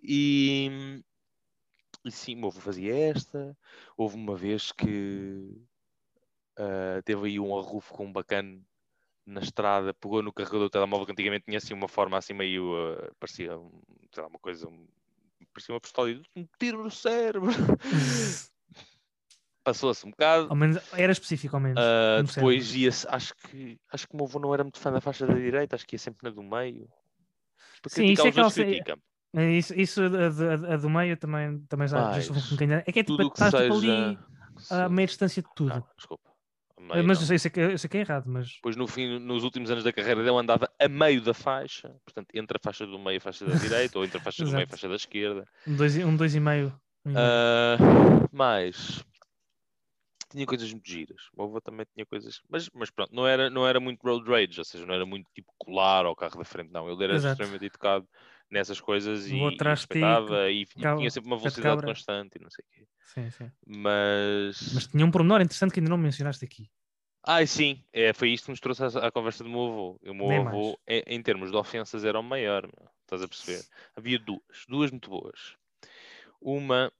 [0.01, 1.03] E,
[2.03, 3.55] e sim, avô fazia esta.
[3.95, 5.61] Houve uma vez que
[6.57, 8.59] ah, teve aí um arrufo com um bacana
[9.25, 12.73] na estrada, pegou no carregador do telemóvel que antigamente tinha assim uma forma assim meio,
[12.75, 13.51] ah, parecia
[14.13, 14.87] sei lá, uma coisa, um-
[15.53, 17.51] parecia uma pistola e um tiro no cérebro.
[19.63, 20.47] Passou-se um bocado.
[20.49, 21.77] Ao menos era específico, ao menos.
[22.19, 25.01] No depois ia-se, acho que acho que o meu avô não era muito fã da
[25.01, 26.87] faixa da direita, acho que ia sempre na do meio.
[27.81, 28.97] Para Sim, isso é que ela- critica.
[29.35, 32.91] É Isso, isso a, a- a do meio também, também já, já um bocadinho- É
[32.91, 33.63] que é tipo, que estás seja.
[33.63, 34.17] tipo ali
[34.71, 35.69] a meia distância de tudo.
[35.75, 36.26] Não, desculpa.
[36.79, 37.31] Meio mas não.
[37.31, 38.53] eu sei, eu sei que, é errado, mas.
[38.53, 42.27] Depois no fim, nos últimos anos da carreira dele andava a meio da faixa, portanto,
[42.33, 44.51] entre a faixa do meio e a faixa da direita, ou entre a faixa do
[44.51, 45.47] meio e a faixa da esquerda.
[45.67, 46.73] Um dois, e- um dois e meio.
[47.05, 47.17] meio.
[47.17, 47.77] Ah,
[48.31, 49.03] mas
[50.29, 51.21] tinha coisas muito giras.
[51.35, 54.59] O avô também tinha coisas, mas, mas pronto, não era, não era muito road rage,
[54.59, 56.89] ou seja, não era muito tipo colar ao carro da frente, não.
[56.89, 57.31] Ele era Exato.
[57.33, 58.07] extremamente educado
[58.49, 62.63] nessas coisas e, e respeitava e, e tinha sempre uma velocidade constante e não sei
[62.63, 62.87] o quê.
[63.03, 63.51] Sim, sim.
[63.65, 66.69] Mas, Mas tinha um pormenor interessante que ainda não mencionaste aqui.
[67.23, 69.99] ai sim, é, foi isto que nos trouxe à, à conversa do meu avô.
[70.05, 72.89] O meu Nem avô, em, em termos de ofensas, era o maior, meu.
[73.01, 73.65] estás a perceber?
[73.95, 75.55] Havia duas, duas muito boas.
[76.41, 76.91] Uma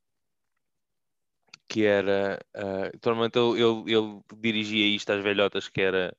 [1.68, 2.40] que era.
[2.56, 6.16] ah, normalmente ele, ele, ele dirigia isto às velhotas, que era.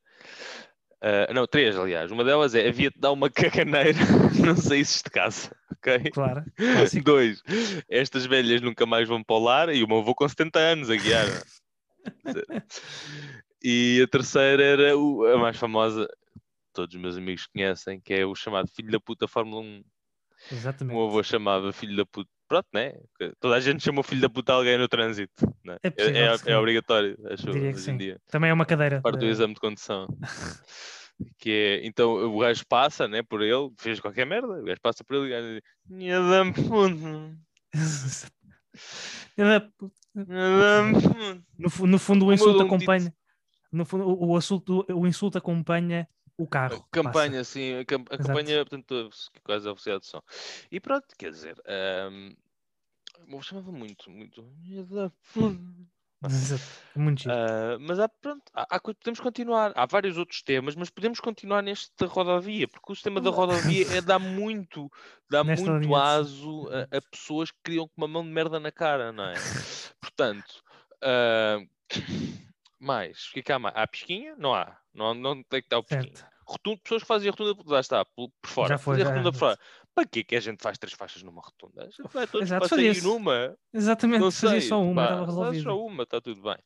[1.00, 2.10] Ah, não, três, aliás.
[2.10, 3.98] Uma delas é havia-te dar uma caganeira,
[4.44, 6.10] não saísses de casa, ok?
[6.10, 6.44] Claro.
[6.56, 7.04] Clássico.
[7.04, 7.42] Dois,
[7.88, 10.90] estas velhas nunca mais vão para o lar e o meu avô com 70 anos
[10.90, 11.26] a guiar.
[13.62, 16.08] e a terceira era o- a mais famosa,
[16.72, 19.78] todos os meus amigos conhecem, que é o chamado filho da puta Fórmula 1.
[19.80, 20.96] O Exatamente.
[20.96, 22.30] meu avô chamava filho da puta.
[22.48, 22.94] Pronto, né?
[23.38, 25.46] Toda a gente chama filho da puta alguém no trânsito.
[25.64, 25.76] Né?
[25.82, 26.58] É É, possível, é- é calhar.
[26.58, 28.20] obrigatório, acho Diria hoje em dia.
[28.28, 29.02] Também é uma cadeira.
[29.02, 30.06] Parte do exame de condução.
[31.38, 35.04] que é, então o gajo passa, né, por ele, fez qualquer merda, o gajo passa
[35.04, 37.36] por ele e o gajo diz, "Minha da puta,
[39.36, 39.68] Ele é-
[40.16, 43.12] minha da puta." No, no fundo, o insulto acompanha.
[43.70, 46.08] No fundo, o, o, assunto, o insulto acompanha
[46.38, 46.86] o carro.
[46.86, 49.10] A campanha, sim, a, cam- a campanha, portanto,
[49.44, 50.22] quase a oficial de som.
[50.70, 51.60] E pronto, quer dizer,
[53.28, 54.44] eu chamava muito, muito.
[56.20, 56.56] passa.
[56.94, 57.28] É muito.
[57.30, 59.72] Ah, mas há, pronto, há, há podemos continuar.
[59.76, 63.98] Há vários outros temas, mas podemos continuar neste da rodovia, porque o sistema da rodovia
[63.98, 64.90] é, dá muito,
[65.30, 68.72] dá Nesta muito aso a, a pessoas que criam com uma mão de merda na
[68.72, 69.34] cara, não é?
[70.00, 70.62] Portanto,
[71.02, 71.58] ah,
[72.80, 73.74] mais, que é mais?
[73.76, 74.34] Há pisquinha?
[74.36, 74.76] Não há.
[74.94, 76.14] Não, não tem que estar o pisquinha.
[76.16, 76.38] certo.
[76.46, 78.68] Rotunda, pessoas que fazem rotunda, lá está, por, por fora.
[78.70, 79.38] Já foi, Fazer já, rotunda por já.
[79.40, 79.58] fora.
[79.94, 81.82] Para que que a gente faz três faixas numa rotunda?
[81.82, 83.04] A gente vai todos Exato, fazia-se.
[83.04, 83.58] numa.
[83.74, 85.62] Exatamente, Não fazia sei, só uma, pá, estava resolvido.
[85.64, 86.56] só uma, está tudo bem.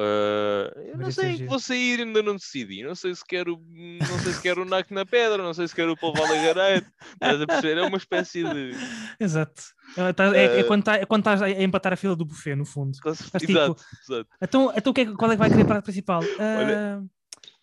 [0.00, 2.84] Ah, eu não Mas isso é sei em que vou sair, ainda não decidi.
[2.84, 3.60] Não sei se quero,
[4.08, 6.86] não sei se quero o NAC na pedra, não sei se quero o Paulo Valagareiro.
[7.14, 7.78] Estás a perceber?
[7.78, 8.70] É uma espécie de.
[9.18, 9.60] Exato.
[9.96, 12.64] É, tá- é- é quando tá- é estás a empatar a fila do buffet, no
[12.64, 12.96] fundo.
[13.04, 14.28] Exato, tipo, exato.
[14.40, 16.20] Então, então o que é, que- qual é que vai querer para a principal?
[16.38, 17.02] Olha-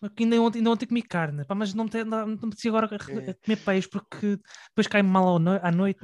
[0.02, 2.70] Ah, que ainda ontem, ainda ontem comi carne, pá, mas não me, não, me apetecia
[2.70, 6.00] agora comer peixe porque depois cai-me mal no- à noite.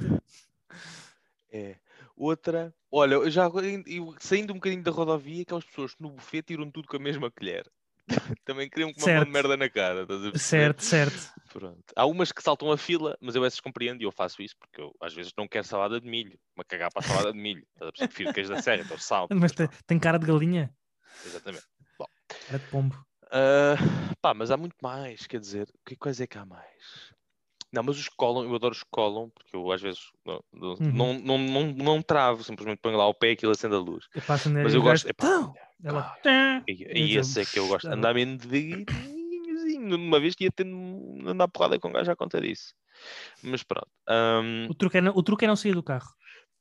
[1.51, 1.75] É.
[2.15, 3.47] Outra, olha, eu já
[3.87, 6.99] eu- saindo um bocadinho da rodovia, aquelas pessoas que no buffet tiram tudo com a
[6.99, 7.69] mesma colher.
[8.45, 10.01] Também queriam com uma de merda na cara.
[10.03, 10.39] Estás a perceber?
[10.39, 11.33] Certo, certo.
[11.51, 11.83] Pronto.
[11.95, 14.81] Há umas que saltam a fila, mas eu essas compreendo e eu faço isso porque
[14.81, 16.37] eu às vezes não quero salada de milho.
[16.55, 17.65] Uma cagar para a salada de milho.
[17.73, 18.07] Estás a perceber?
[18.09, 19.35] Prefiro queijo da serra, então salto.
[19.35, 20.73] Mas te- tem cara de galinha,
[21.25, 21.63] Exatamente.
[22.47, 23.05] cara de pombo.
[23.31, 23.75] Ah,
[24.21, 27.12] pá, mas há muito mais, quer dizer, que coisa é que há mais?
[27.73, 30.91] Não, mas os colam, eu adoro os colam, porque eu às vezes não, não, Uhum.
[30.93, 34.05] não, não, não, não travo, simplesmente ponho lá o pé e aquilo acende a luz.
[34.13, 35.07] Eu passo Mas eu gosto.
[35.09, 36.13] Então, ela,
[36.67, 37.89] e, e esse é que eu gosto.
[37.89, 39.95] "Ah, Andar mesmo devagarinhozinho.
[39.95, 40.77] Uma vez que ia tendo
[41.27, 42.73] andar porrada com um gajo à conta disso.
[43.43, 43.89] Mas pronto.
[44.09, 46.09] ahm, O truque, é não, o truque é não sair do carro.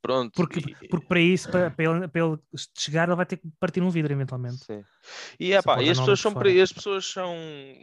[0.03, 0.33] Pronto.
[0.35, 2.39] Porque, e- porque para isso, para, para ele, para ele
[2.77, 4.57] chegar, ele vai ter que partir um vidro eventualmente.
[4.65, 4.83] Sim.
[5.41, 7.35] E, é pá, e as pessoas por são para- as pessoas são.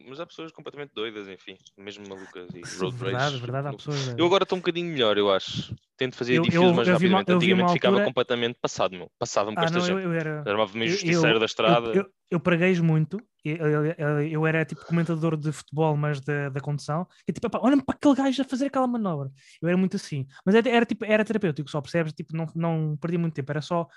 [0.07, 3.37] Mas há pessoas completamente doidas, enfim, mesmo malucas e road verdade, rage.
[3.41, 4.15] verdade, há pessoas.
[4.17, 5.73] Eu agora estou um bocadinho melhor, eu acho.
[5.97, 7.29] Tento fazer Eu- edifícios eu- mais eu rapidamente.
[7.31, 9.09] eu Antigamente ficava altura- completamente passado, meu.
[9.17, 10.05] Passava-me com Ah, esta não, eu, gente.
[10.05, 10.43] eu era.
[10.49, 11.89] Armava-me eu- justiceiro eu- da estrada.
[11.89, 12.39] Eu, eu, eu
[12.81, 13.19] muito.
[13.43, 17.07] Eu, eu- eu- era tipo comentador de futebol, mas da, condução.
[17.27, 19.31] E tipo, olha-me para aquele gajo a fazer aquela manobra.
[19.61, 20.27] Eu era muito assim.
[20.45, 22.13] Mas era, era, tipo, era terapêutico só, percebes?
[22.13, 23.51] Tipo, não, não perdi muito tempo.
[23.51, 23.87] Era só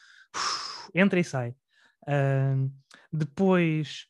[0.94, 1.54] entra e sai.
[2.06, 2.70] Ahm,
[3.12, 4.06] depois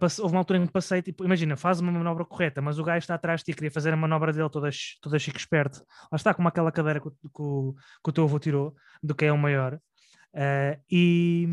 [0.00, 2.84] passe- houve uma altura em que passei, tipo, imagina, faz uma manobra correta, mas o
[2.84, 4.70] gajo está atrás de ti, queria fazer a manobra dele toda,
[5.02, 5.80] toda chique esperto.
[6.10, 9.32] Lá está, como aquela cadeira que, que, que o teu avô tirou, do que é
[9.32, 9.78] o maior.
[10.34, 11.46] Ah, e,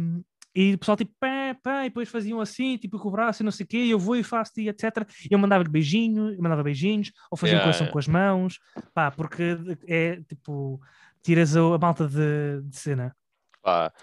[0.55, 3.45] e o pessoal tipo, pá, pá, e depois faziam assim, tipo com o braço e
[3.45, 5.07] não sei o quê, e eu vou e faço e etc.
[5.29, 7.91] Eu mandava-lhe beijinho, eu mandava beijinhos, ou fazia um Yeah, coração yeah.
[7.93, 8.59] com as mãos,
[8.93, 10.79] pá, porque é tipo,
[11.23, 13.15] tiras a, a malta de, de cena.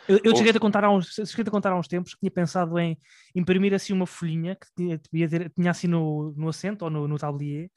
[0.08, 2.30] Eu, eu cheguei, a contar há uns, cheguei a contar há uns tempos que tinha
[2.30, 2.98] pensado em
[3.34, 7.18] imprimir assim uma folhinha que tinha, tinha, tinha assim no, no assento ou no, no
[7.18, 7.70] tablier,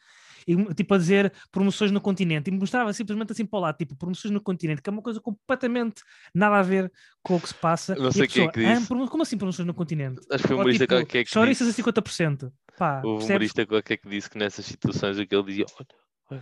[0.47, 3.95] e, tipo a dizer promoções no continente, e mostrava simplesmente assim para o lado, tipo
[3.95, 6.01] promoções no continente, que é uma coisa completamente
[6.33, 7.95] nada a ver com o que se passa.
[7.95, 10.19] Não sei quem é que "Ah, disse." promo- como assim promoções no continente?
[10.31, 11.81] acho que foi um humorista tipo, qualquer que chouriças a disse.
[11.81, 12.51] 50%.
[12.77, 13.29] Pá, percebes?
[13.29, 15.65] humorista qualquer que disse que nessas situações o que ele dizia.
[16.31, 16.41] "Olha,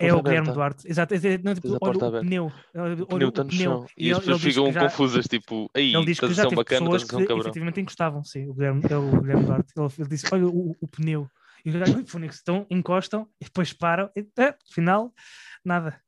[0.00, 1.14] É o Guilherme aberta." Duarte, exato.
[1.14, 3.86] é- é- não, tipo, olha o pneu, olha O pneu está no chão.
[3.96, 7.32] E, as pessoas ficam confusas, tipo, aí, Ele diz que já teve bacana, pessoas que
[7.32, 9.72] efetivamente encostavam, sim, o Guilherme, é o Guilherme Duarte.
[9.98, 11.28] Ele, disse: Olha o, o pneu.
[11.64, 14.10] E os gajos, "Ui, Fónix", então encostam e depois param.
[14.16, 15.12] E, é, afinal,
[15.64, 16.00] nada.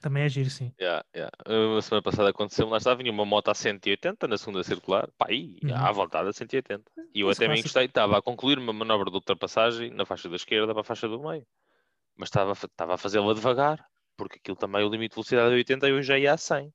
[0.00, 0.74] Também é giro, sim.
[0.78, 1.30] Yeah, yeah.
[1.78, 5.26] A semana passada aconteceu, lá estava, vinha uma moto a 180 na segunda circular, pá,
[5.30, 5.88] aí, Uhum.
[5.88, 6.92] à vontade a 180.
[7.14, 10.28] E eu Esse até me encostei, estava a concluir uma manobra de ultrapassagem na faixa
[10.28, 11.46] da esquerda para a faixa do meio.
[12.16, 15.88] Mas estava, estava a fazê-la devagar, porque aquilo também, o limite de velocidade é 80
[15.88, 16.72] e eu já ia a 100.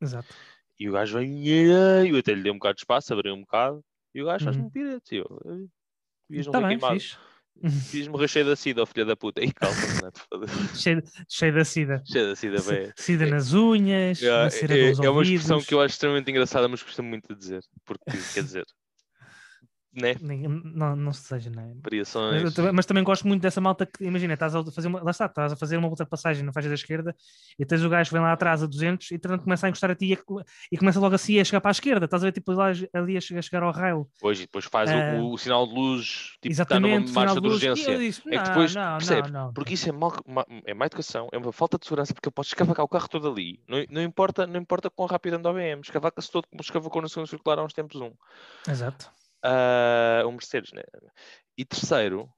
[0.00, 0.36] Exato.
[0.78, 3.84] E o gajo veio, eu até lhe dei um bocado de espaço, abri um bocado,
[4.14, 4.64] e o gajo faz-me Uhum.
[4.64, 5.14] um pirete.
[5.16, 5.68] e Eu, "Eh,
[6.28, 7.04] devias não Está ter bem, queimado.
[7.68, 7.92] fixe.
[7.92, 9.42] Devias morrer cheio da sida, ó filha da puta.
[9.42, 12.02] E calma, não cheio, cheio da sida.
[12.06, 12.92] cheio da sida, velho.
[12.96, 16.68] Sida nas unhas, Yeah, na cera é, é uma expressão que eu acho extremamente engraçada,
[16.68, 17.62] mas custa muito de dizer.
[17.84, 18.64] Porque, quer dizer,
[19.92, 20.14] né?
[20.20, 21.72] Não, não se seja, não é?
[21.82, 22.42] Variações.
[22.42, 25.02] Mas, eu também, mas também gosto muito dessa malta que, imagina, estás a fazer uma,
[25.02, 27.14] lá está, estás a fazer uma ultrapassagem na faixa da esquerda
[27.58, 29.90] e tens o gajo que vem lá atrás a 200 e tanto começa a encostar
[29.90, 30.18] a ti e,
[30.72, 33.16] e começa logo assim a chegar para a esquerda, estás a ver tipo lá, ali
[33.16, 34.08] a chegar, a chegar ao raio.
[34.20, 37.12] Pois, e depois faz o- Ah, o, o sinal de luz, tipo, está numa Exatamente,
[37.12, 37.98] marcha de luz, e eu urgência.
[37.98, 39.30] disse, É que "Não, depois, não, percebes?
[39.32, 42.14] não, não, Porque isso é, mal, ma- é má educação, é uma falta de segurança,
[42.14, 43.60] porque ele pode escavacar o carro todo ali.
[43.68, 47.08] Não, não, importa, não importa quão rápido anda o BM, escavaca-se todo como escavacou na
[47.08, 48.12] segunda circular há uns tempos um.
[48.68, 49.10] Exato.
[49.42, 50.82] Ah, um Mercedes, né?
[51.56, 52.28] E terceiro,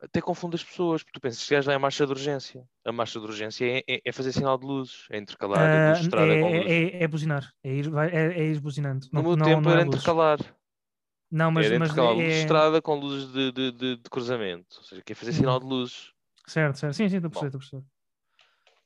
[0.00, 2.64] até confunde as pessoas, porque tu pensas, se gajo é a marcha de urgência.
[2.84, 5.98] A marcha de urgência é, é- é fazer sinal de luzes, é intercalar a luz
[5.98, 6.66] de estrada é, com luz.
[6.70, 9.06] é, é, é buzinar, é ir, é, é ir buzinando.
[9.12, 10.38] No Não, meu não, tempo não era intercalar.
[11.30, 14.76] Não, mas, dentro mas daquela luz de estrada com luzes de, de, de- de cruzamento.
[14.78, 16.12] Ou seja, quer fazer sinal de luzes.
[16.46, 16.94] Certo, certo.
[16.94, 17.95] Sim, sim, estou a perceber, estou a perceber.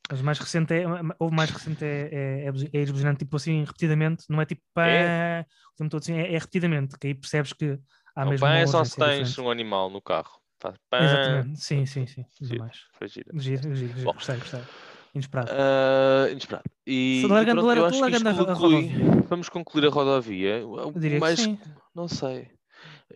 [0.09, 0.85] Mas o mais recente é,
[1.19, 5.47] o mais recente é, é, é, é tipo assim repetidamente, não é tipo pá, É?
[5.73, 7.79] o tempo todo assim, é, é repetidamente, que aí percebes que
[8.15, 9.41] há Não, mesmo pá, é só se tens diferente.
[9.41, 10.41] um animal no carro.
[10.59, 10.75] Pá.
[11.01, 12.25] Exatamente, sim, sim, sim.
[12.41, 12.65] Giro.
[12.93, 13.31] Foi giro.
[13.41, 14.05] Giro, giro, giro.
[14.05, 14.13] Bom.
[14.13, 14.61] Gostei, gostei.
[15.15, 15.51] Inesperado.
[15.53, 16.65] Ah, inesperado.
[16.87, 18.91] E, e largando- pronto, eu acho que isto conclui-.
[19.29, 20.59] Vamos concluir a rodovia.
[20.59, 21.59] Eu diria mais- que sim.
[21.95, 22.51] Não sei.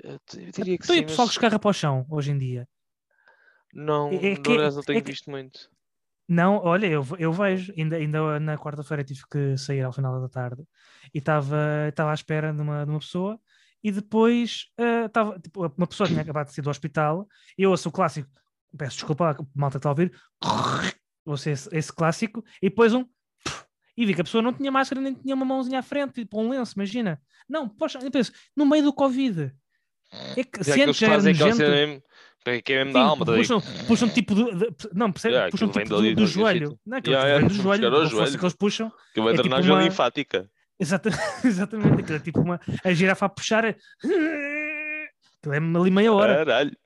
[0.03, 0.19] Eu
[0.53, 2.39] diria que Então, e sim, o pessoal que mas escarra para o chão hoje em
[2.39, 2.69] dia?
[3.73, 5.69] não, é- é que- acaso não tenho é que- visto muito.
[6.29, 10.29] Não, olha, eu, eu vejo, ainda, ainda na quarta-feira tive que sair ao final da
[10.29, 10.63] tarde
[11.13, 13.39] e estava à espera de uma, de uma pessoa
[13.83, 14.69] e depois
[15.07, 18.31] estava tipo, uma pessoa tinha acabado de sair do hospital e eu ouço o clássico,
[18.77, 20.13] peço desculpa, malta está a ouvir,
[21.27, 23.05] ouço esse, esse clássico e depois um
[23.97, 26.41] e vi que a pessoa não tinha máscara nem tinha uma mãozinha à frente, tipo
[26.41, 27.21] um lenço, imagina.
[27.49, 29.55] Não, poxa, eu penso, no meio do Covid.
[30.37, 31.35] É que se que fazem
[32.45, 33.25] mesmo, que é mesmo da alma.
[33.25, 33.37] daí.
[33.39, 35.35] puxam, puxam tipo do, de- não, percebe?
[35.35, 36.79] Yeah, puxam tipo do, do joelho.
[36.87, 38.93] Não, aquilo Yeah, yeah, do vamos joelho, a força que eles puxam.
[39.15, 40.51] Que vai é tipo uma- linfática.
[40.79, 41.09] Exata,
[41.45, 43.65] exatamente, aquilo é tipo uma a girafa a puxar.
[43.65, 43.77] é-
[45.39, 46.37] Aquilo é ali meia hora.
[46.45, 46.77] Caralho.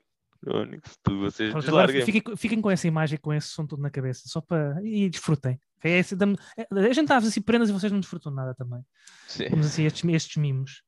[1.03, 4.21] Tu vocês Pronto, agora fiquem, fiquem com essa imagem, com esse som todo na cabeça,
[4.25, 4.79] só para.
[4.83, 5.59] E desfrutem.
[5.83, 8.53] É esse, é- a gente está a fazer assim prendas e vocês não desfrutam nada
[8.55, 8.79] também.
[9.27, 9.49] Sim.
[9.49, 10.81] Temos assim estes, estes mimos.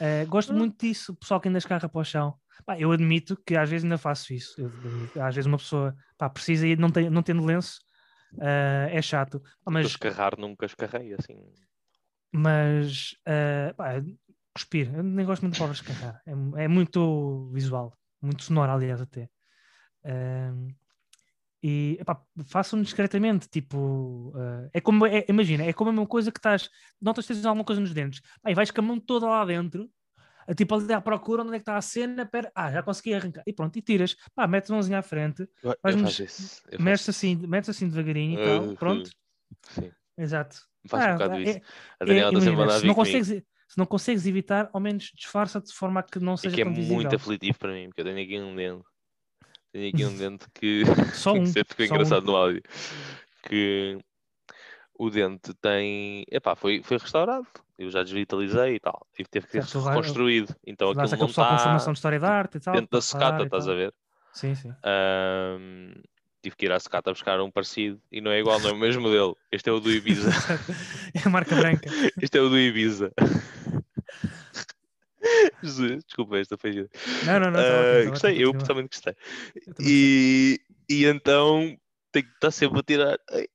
[0.00, 2.34] Eh, gosto muito disso, o pessoal que ainda escarra para o chão.
[2.64, 4.64] Pá, eu admito que às vezes ainda faço isso.
[4.64, 5.20] Admito.
[5.20, 7.80] às vezes uma pessoa pá, precisa e não, tem, não tendo lenço
[8.40, 9.42] eh, é chato.
[9.68, 11.38] Mas escarrar nunca escarrei assim.
[12.32, 13.94] mas eh, pá,
[14.54, 16.22] cuspir, eu nem gosto muito de palavras escarrar.
[16.26, 19.28] É, é muito visual, muito sonoro, aliás, até.
[20.04, 20.68] Ahm,
[21.62, 21.98] e
[22.46, 26.70] façam discretamente, tipo, eh, é como, é- imagina, é como a mesma coisa que estás,
[27.00, 29.90] notas que tens alguma coisa nos dentes, aí vais com a mão toda lá dentro,
[30.54, 33.42] tipo ali à procura onde é que está a cena, pera, ah, já consegui arrancar,
[33.46, 35.48] e pronto, e tiras, pá, metes a mãozinha à frente,
[35.82, 36.24] faço
[36.80, 38.74] metes assim, metes assim devagarinho e tal, Uhum.
[38.76, 39.10] pronto,
[39.70, 40.56] Sim, exato.
[40.84, 41.58] um Ah, bocado é- isso.
[41.58, 45.66] A É, Daniela imagina, mandar se, não consegues, se não consegues evitar, ao menos disfarça-te
[45.68, 48.04] de forma a que não E seja que é muito aflitivo para mim, porque eu
[48.04, 48.84] tenho aqui um dente.
[49.72, 50.82] Tenho aqui um dente que
[51.14, 51.96] Só um, sempre ficou só um.
[51.96, 52.62] engraçado no áudio.
[53.42, 53.98] Que
[54.98, 56.24] o dente tem.
[56.30, 57.46] Epá, foi, foi restaurado.
[57.78, 59.06] Eu já desvitalizei e tal.
[59.18, 60.54] E teve que ser Certo, reconstruído.
[60.66, 62.74] Então aquilo não pessoal com está formação de história da arte e tal.
[62.74, 63.92] dentro da secata, estás a ver?
[64.32, 64.72] Sim, sim.
[64.82, 65.92] Ahm,
[66.42, 68.76] tive que ir à secata buscar um parecido e não é igual, não é o
[68.76, 69.36] mesmo modelo.
[69.50, 70.30] Este é o do Ibiza.
[71.14, 71.90] é a marca branca.
[72.22, 73.12] Este é o do Ibiza.
[75.62, 76.88] Jesus, desculpa, esta foi gira.
[77.24, 77.60] Não, não, não.
[77.60, 79.14] tá tá gostei, ótimo, eu pessoalmente gostei.
[79.66, 81.76] Eu E, e então
[82.12, 83.18] tenho que estar sempre a tirar.
[83.30, 83.48] Ai,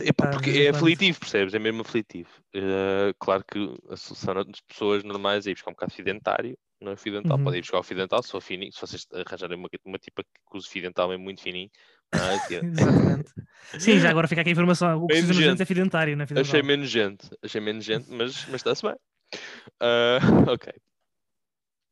[0.00, 1.54] epá, de porque é aflitivo, percebes?
[1.54, 2.30] É mesmo aflitivo.
[2.54, 3.58] Ah, claro que
[3.90, 6.96] a solução das pessoas normais é ir buscar um bocado de fio dentário, não é
[6.96, 7.38] fio dental.
[7.38, 7.44] Uhum.
[7.44, 8.72] Podem ir buscar o fio dental, se for fininho.
[8.72, 11.70] Se vocês arranjarem uma, uma tipa que use fio dental é muito fininho.
[12.12, 12.36] ah.
[12.50, 13.32] Exatamente.
[13.78, 14.98] Sim, já agora fica aqui a informação.
[14.98, 17.60] O que Bem precisa dentes é fio dentário, não é fio Achei menos gente, achei
[17.60, 18.96] menos gente, mas, mas está-se bem.
[19.80, 20.18] Ah,
[20.52, 20.72] ok.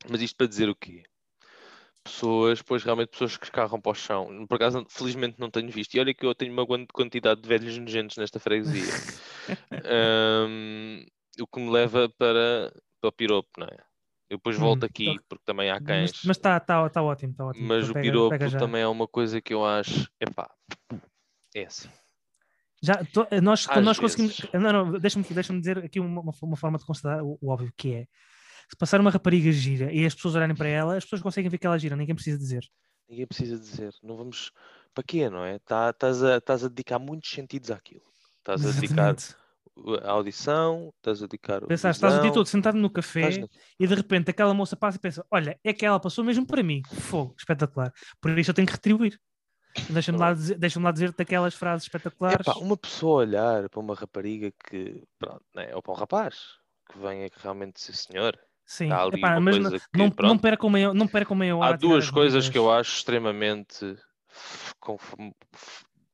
[0.08, 1.02] Mas isto para dizer o quê?
[2.04, 4.46] Pessoas, pois realmente pessoas que escarram para o chão.
[4.46, 5.94] Por acaso, felizmente não tenho visto.
[5.94, 8.82] E olha que eu tenho uma grande quantidade de velhos nojentos nesta freguesia.
[9.86, 11.04] Ahm,
[11.40, 13.76] o que me leva para, para o piropo, não é?
[14.28, 15.20] Eu depois volto Hum, aqui, ok.
[15.28, 16.12] porque também há cães.
[16.24, 17.66] mas está tá, tá ótimo, está ótimo.
[17.66, 20.10] Mas Então o pega- piropo pega também é uma coisa que eu acho.
[20.20, 20.50] Epá,
[21.54, 21.88] é assim.
[22.82, 24.40] Já, to- nós, Às nós conseguimos.
[24.52, 27.94] Não, não, deixa-me deixa dizer aqui uma, uma, forma de considerar o, o óbvio, que
[27.94, 28.06] é
[28.68, 31.58] se passar uma rapariga gira e as pessoas olharem para ela, as pessoas conseguem ver
[31.58, 32.64] que ela gira, ninguém precisa dizer.
[33.08, 33.92] Ninguém precisa dizer.
[34.02, 34.50] Não vamos.
[34.94, 35.58] Para quê, não é?
[35.58, 38.02] Tá- Estás a, estás a dedicar muitos sentidos àquilo.
[38.38, 39.16] Estás a dedicar
[40.02, 41.64] a audição, estás a dedicar.
[41.64, 44.76] a Pensar, estás o dia todo sentado no café estás e de repente aquela moça
[44.76, 46.82] passa e pensa: Olha, é que ela passou mesmo para mim.
[46.92, 47.92] Fogo, espetacular.
[48.20, 49.18] Por isso eu tenho que retribuir.
[49.90, 52.46] Deixa-me lá, dizer, deixa lá dizer daquelas frases espetaculares.
[52.46, 55.02] Epá, uma pessoa olhar para uma rapariga que.
[55.18, 55.74] Pronto, né?
[55.74, 56.58] ou para um rapaz
[56.90, 58.38] que venha que realmente ser senhor.
[58.66, 61.36] Sim, há ali Epá, uma mas coisa não, que, não, não percam meia, não percam
[61.36, 61.74] meia hora.
[61.74, 63.96] Há duas as coisas que eu acho extremamente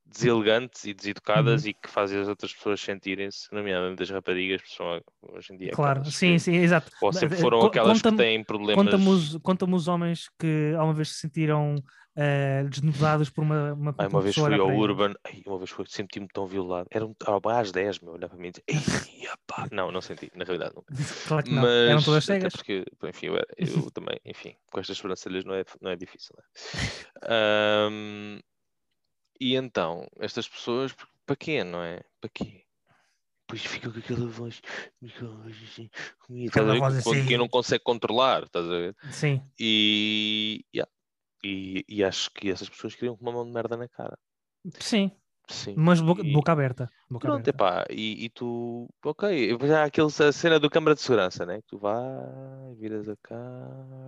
[0.05, 1.69] deselegantes e deseducadas Uhum.
[1.69, 4.99] e que fazem as outras pessoas sentirem-se, nomeadamente as raparigas, que são
[5.33, 6.91] hoje em dia Claro, aquelas sim, que- sim, exato.
[7.01, 8.83] ou sempre Eh, foram aquelas que têm problemas.
[8.85, 11.81] Conta-me os, conta os homens que alguma vez se sentiram
[12.15, 14.67] eh, desnudados por uma, uma, Ai, uma vez fui ao.
[14.75, 16.87] Urban, ai, uma vez fui, senti-me tão violado.
[16.91, 17.13] Era um,
[17.49, 18.63] às 10, meu, olhar para mim e dizer.
[19.71, 20.93] Não, não senti, na realidade nunca.
[21.27, 21.61] Claro que não.
[21.61, 22.53] Mas, Eram todas cegas.
[22.53, 26.43] porque, enfim, eu, eu também, enfim, com estas sobrancelhas não é, não é difícil, não
[26.43, 27.85] é?
[27.87, 28.39] Ahm,
[29.39, 30.95] e então, estas pessoas,
[31.25, 32.01] para quê, não é?
[32.19, 32.63] Para quê?
[33.51, 34.61] depois ficam com aquela voz,
[35.63, 37.37] assim, comigo, Aquela voz Que- que assim.
[37.37, 38.95] não consegue controlar, estás a ver?
[39.11, 39.41] Sim.
[39.59, 40.89] E, yeah.
[41.43, 44.17] E, e acho que essas pessoas queriam com uma mão de merda na cara.
[44.79, 45.11] Sim.
[45.49, 45.73] Sim.
[45.77, 46.89] Mas boca, E- boca aberta.
[47.09, 47.49] Boca Pronto, aberta.
[47.49, 51.57] epá, e, e tu, ok, já há aquele, a cena do câmara de segurança, né?
[51.61, 53.35] Que tu vais, viras a cá,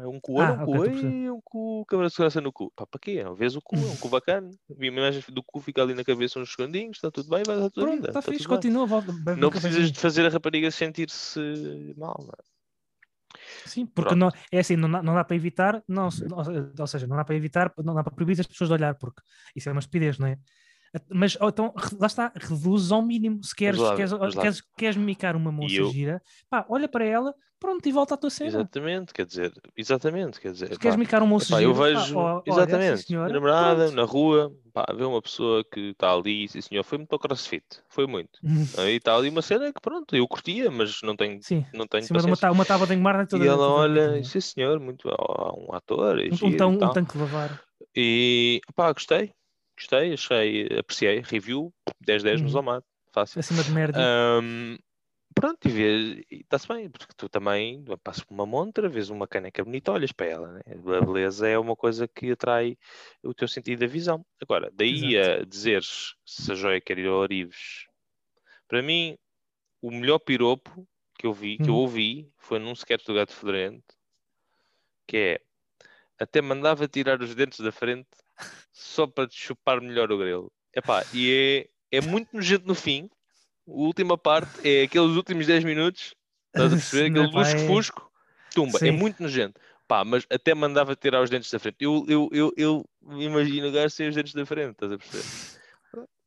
[0.01, 2.51] é um cu, olha Ah, um ok, cu, ei, um cu, câmara de segurança no
[2.53, 2.71] cu.
[2.75, 3.23] Pá, para quê?
[3.35, 6.03] Vês o cu, é um cu bacana, vi uma imagem do cu, fica ali na
[6.03, 8.85] cabeça uns segundinhos, está tudo bem, vai dar tudo Pronto, vida, está está fixe, continua.
[8.87, 11.39] Volta, Não precisas de fazer a rapariga sentir-se
[11.97, 12.52] mal, não é?
[13.65, 17.15] Sim, porque não, é assim, não dá, não dá para evitar, não, ou seja, não
[17.15, 19.21] dá para evitar, não dá para proibir as pessoas de olhar, porque
[19.55, 20.37] isso é uma estupidez, não é?
[21.09, 23.43] Mas ou então, lá está, reduz ao mínimo.
[23.43, 24.29] Se queres, lá, queres, lá.
[24.29, 28.17] queres, queres mimicar uma moça eu- gira, pá, olha para ela, pronto, e volta à
[28.17, 28.49] tua cena.
[28.49, 31.73] Exatamente, quer dizer, exatamente, quer dizer, Se queres pá, mimicar um moço Epá, giro, eu
[31.73, 33.95] pá, vejo, ó- olha, sim, exatamente, senhora, minha namorada pronto.
[33.95, 37.65] na rua, pá, vê uma pessoa que está ali, sim senhor, foi muito ao crossfit,
[37.89, 38.39] foi muito.
[38.77, 42.03] Aí está ali uma cena que pronto, eu curtia, mas não tenho, Sim, não tenho
[42.05, 44.23] cima de uma, uma tábua de engomar toda E ela olha, bonitinha.
[44.23, 46.93] sim senhor, muito, há um ator, é um, um, giro e um tal.
[46.93, 47.61] tanque de lavar.
[47.95, 49.33] E pá, gostei,
[49.83, 52.53] gostei, achei, apreciei, review, 10-10 no Uhum.
[52.53, 53.39] Zomato, fácil.
[53.39, 53.99] Acima de merda.
[53.99, 54.77] Ahm,
[55.35, 59.91] pronto, e está-se bem, porque tu também passas por uma montra, vês uma caneca bonita,
[59.91, 60.61] olhas para ela, né?
[60.67, 62.77] A beleza é uma coisa que atrai
[63.23, 64.25] o teu sentido da visão.
[64.41, 67.85] Agora, daí a dizeres se a joia quer ir ao Orives,
[68.67, 69.17] para mim,
[69.81, 70.87] o melhor piropo
[71.19, 71.79] que eu vi, que eu Hum.
[71.81, 73.95] ouvi, foi num sketch do Gato Fedorento,
[75.07, 75.41] que é
[76.19, 78.07] até mandava tirar os dentes da frente
[78.73, 80.51] só para te chupar melhor o grelo.
[80.75, 83.09] Epá, e é, é muito nojento no fim.
[83.67, 86.15] A última parte é aqueles últimos 10 minutos.
[86.47, 87.11] Estás a perceber?
[87.11, 88.11] Aquele é- lusco-fusco.
[88.53, 88.77] Tumba.
[88.77, 88.91] É Sim.
[88.91, 89.59] muito nojento.
[89.87, 91.77] Pá, mas até mandava tirar os dentes da frente.
[91.79, 92.85] Eu, eu, eu, eu
[93.19, 94.71] imagino o gajo sem os dentes da frente.
[94.71, 95.62] Estás a perceber?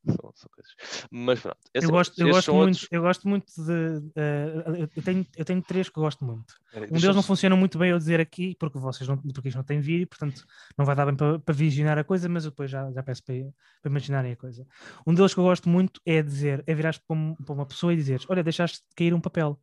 [0.06, 1.08] São, são coisas.
[1.10, 1.58] Mas pronto.
[1.74, 4.10] Eu esses- gosto, eu gosto muito, outros- eu gosto muito de.
[4.16, 6.54] eh, eu, tenho, eu tenho três que eu gosto muito.
[6.72, 9.56] Peraí, Um deles não funciona muito bem eu dizer aqui, porque vocês não, porque isto
[9.56, 10.44] não tem vídeo, portanto
[10.76, 13.22] não vai dar bem para, para visionar a coisa, mas eu depois já, já peço
[13.24, 13.34] para,
[13.82, 14.66] para imaginarem a coisa.
[15.06, 17.92] Um deles que eu gosto muito é dizer, é virar para, um- para uma pessoa
[17.92, 19.60] e dizer, olha, deixaste de cair um papel.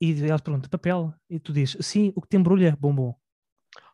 [0.00, 1.12] E ela pergunta, papel?
[1.28, 3.14] E tu dizes, sim, o que te embrulha, bombom.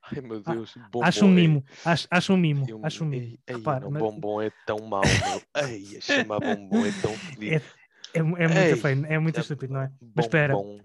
[0.06, 0.76] Ai meu Ah, Deus.
[0.76, 3.22] bombom, Acho um mimo, acho, acho um mimo, Eu- acho um mimo.
[3.22, 5.42] ei, ei, Repara, mas bombom é tão mau, meu.
[5.68, 7.64] Ei, a chamar bombom é tão fedido.
[8.14, 9.92] é, é, é muito Ei, feio, é muito é estúpido, não é?
[10.14, 10.80] Mas espera, Bombom.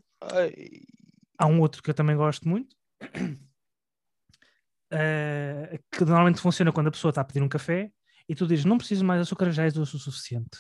[1.38, 2.76] Há um outro que eu também gosto muito,
[4.92, 7.92] eh, que normalmente funciona quando a pessoa está a pedir um café
[8.28, 10.60] e tu dizes, não preciso mais açúcar, já és doce o suficiente.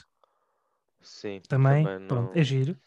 [1.02, 2.78] Sim, Também, também pronto, não- é giro.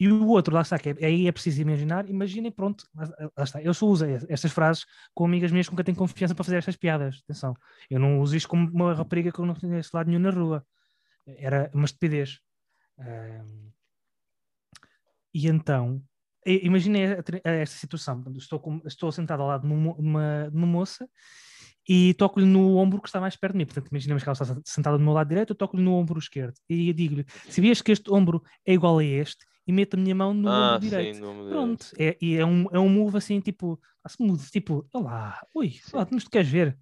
[0.00, 3.04] E o outro, lá está, que é, aí é preciso imaginar, imaginem, pronto, lá,
[3.36, 3.60] lá está.
[3.62, 6.76] Eu só uso estas frases com amigas minhas com quem tenho confiança para fazer estas
[6.76, 7.20] piadas.
[7.24, 7.54] Atenção,
[7.90, 10.66] eu não uso isto como uma rapariga que eu não conheço lado nenhum na rua.
[11.26, 12.40] Era uma estupidez.
[12.98, 13.68] Ahm,
[15.34, 16.02] e então,
[16.46, 17.02] imaginem
[17.44, 18.24] esta situação.
[18.36, 21.08] Estou, com- estou sentado ao lado de uma- de uma moça
[21.88, 23.64] e toco-lhe no ombro que está mais perto de mim.
[23.66, 26.54] Portanto, imaginemos que ela está sentada do meu lado direito, eu toco-lhe no ombro esquerdo
[26.68, 29.46] e digo-lhe: sabias que este ombro é igual a este?
[29.66, 31.16] E meto a minha mão no Ah, ombro direito.
[31.16, 34.86] sim, no Pronto, é, e é um, é um move assim, tipo, se mude, tipo,
[34.94, 36.78] olá, ui, ó, mas tu queres ver?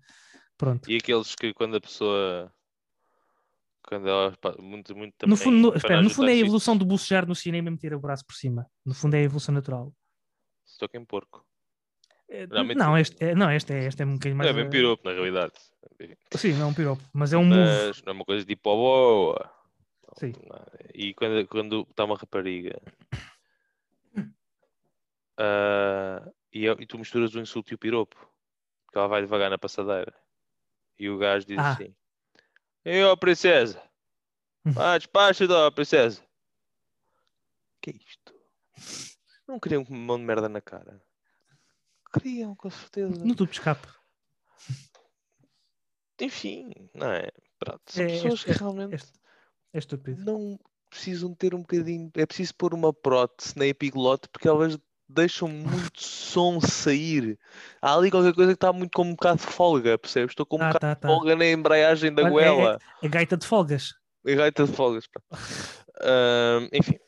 [0.56, 0.88] Pronto.
[0.90, 2.52] E aqueles que quando a pessoa.
[3.88, 4.32] Quando ela.
[4.60, 5.36] Muito, muito No também.
[5.36, 8.00] fundo, no, espera, no fundo é a evolução do bucejar no cinema e meter o
[8.00, 8.66] braço por cima.
[8.84, 9.92] No fundo é a evolução natural.
[10.64, 11.44] Se toca em porco.
[12.28, 13.00] É, Realmente Não, sim.
[13.00, 14.50] este é, não, este é, este é um bocadinho mais.
[14.50, 15.52] é bem piropo, na realidade.
[16.32, 17.60] Sim, não é um piropo, mas é um move.
[17.60, 19.50] Mas não é uma coisa tipo, oh, boa.
[20.18, 20.32] Sim.
[20.48, 22.80] Não, E quando, quando está uma rapariga
[25.38, 28.16] ah, e, e tu misturas o insulto e o piropo,
[28.90, 30.12] que ela vai devagar na passadeira,
[30.98, 31.72] e o gajo diz Ah.
[31.72, 31.94] assim:
[32.84, 33.82] Ei, ó princesa,
[34.76, 36.22] ah, despacha, ó princesa.
[37.80, 38.34] Que é isto?
[39.46, 41.00] Não queriam com mão de merda na cara?
[42.12, 43.24] Queriam, com certeza.
[43.24, 43.86] No tubo de escape.
[46.20, 47.28] Enfim, não é?
[47.58, 49.12] Pronto, são É, pessoas este- que realmente este-
[49.74, 50.24] É estúpido.
[50.24, 52.10] não precisam ter um bocadinho.
[52.14, 57.38] É preciso pôr uma prótese na epiglote porque elas deixam muito som sair.
[57.82, 60.32] Há ali qualquer coisa que está muito com um bocado de folga, percebes?
[60.32, 61.08] Estou com um Ah, bocado tá, de tá.
[61.08, 62.78] folga na embreagem da Olha, é- goela.
[63.02, 63.94] A gaita de folgas.
[64.24, 65.06] E gaita de folgas.
[65.06, 65.20] pá.
[66.72, 66.98] Enfim.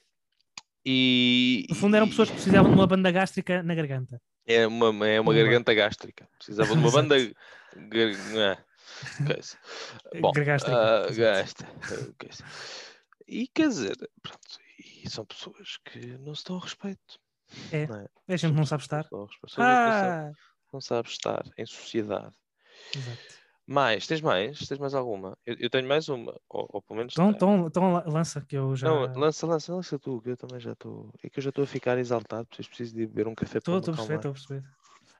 [0.85, 1.67] E.
[1.71, 4.21] No fundo eram pessoas que precisavam de uma banda gástrica na garganta.
[4.49, 6.27] É uma, é uma garganta gástrica.
[6.39, 7.17] Precisavam de uma banda.
[7.19, 9.59] gar- ah, coisa.
[10.21, 11.67] Bom, gasta.
[12.19, 12.45] coisa.
[13.27, 14.41] E quer dizer, pronto,
[15.05, 17.21] e são pessoas que não se dão ao respeito.
[17.71, 17.87] É.
[17.87, 18.07] não é?
[18.29, 19.07] A gente não sabe estar.
[19.13, 20.31] Não Ah!
[20.73, 22.35] não sabe estar em sociedade.
[22.97, 23.38] Exato.
[23.71, 24.67] Mais, tens mais?
[24.67, 25.37] Tens mais alguma?
[25.45, 28.57] Eu, eu tenho mais uma, ou, ou pelo menos Então, então, então la- lança que
[28.57, 28.87] eu já.
[28.89, 31.13] Não, lança, lança, lança tu, que eu também já estou.
[31.23, 33.75] É que eu já estou a ficar exaltado, preciso, preciso de beber um café para
[33.75, 34.65] Estou me estou a perceber, estou a perceber.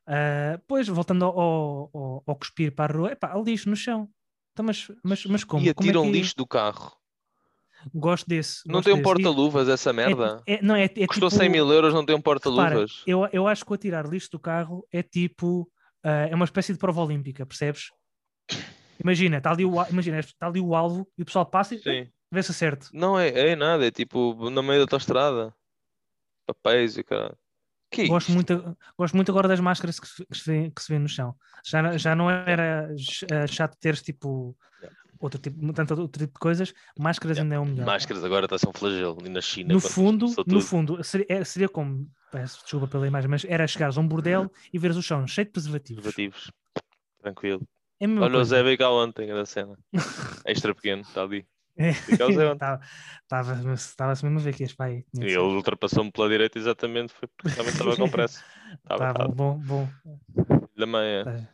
[0.07, 4.09] Ah, pois, voltando ao, ao, ao- cuspir para a rua, epá, há lixo no chão.
[4.53, 5.67] Então, mas, mas, mas como?
[5.67, 6.97] E Como é atiram que- lixo do carro.
[7.95, 8.63] Gosto desse.
[8.67, 10.43] Não gosto tem um porta-luvas essa é- merda?
[10.47, 13.03] é- não, é, é Custou tipo, 100 mil euros, não tem um porta-luvas?
[13.07, 15.71] eu, eu acho que o atirar lixo do carro é tipo.
[16.03, 17.91] ah, é uma espécie de prova olímpica, percebes?
[19.03, 22.11] Imagina, está ali, o, imagina, está ali o alvo e o pessoal passa e Sim.
[22.33, 22.89] vê se acerta.
[22.93, 25.55] Não é, é nada, é tipo no meio da autostrada.
[26.47, 27.37] Papéis e caralho.
[27.91, 28.35] Que é Gosto isto?
[28.35, 31.09] muito, gosto muito agora das máscaras que se, que se vê, que se vê no
[31.09, 31.35] chão.
[31.65, 32.91] Já, não- já não era
[33.31, 34.57] eh, chato teres tipo
[35.21, 37.87] outro tipo, tanto outro tipo de coisas, máscaras ainda é o melhor.
[37.87, 39.17] Máscaras agora está a ser um flagelo.
[39.25, 43.31] E na China, No fundo, no fundo, seria, é- seria como, peço desculpa pela imagem,
[43.31, 46.03] mas era chegares a um bordel e veres o chão cheio de preservativos.
[46.03, 46.51] Preservativos.
[47.23, 47.63] Tranquilo.
[48.01, 48.45] É Olha o coisa.
[48.45, 49.77] Zé veio cá ontem, da cena.
[50.47, 51.47] Extra pequeno, está ali.
[51.81, 51.91] É.
[52.25, 52.59] O Zé.
[53.73, 55.05] Estava-se mesmo a ver que este pai.
[55.15, 58.45] E ele ultrapassou-me pela direita exatamente, foi porque também estava com pressa.
[58.83, 59.89] Estava, bom, bom.
[60.77, 61.23] Da manhã.
[61.23, 61.49] Tá.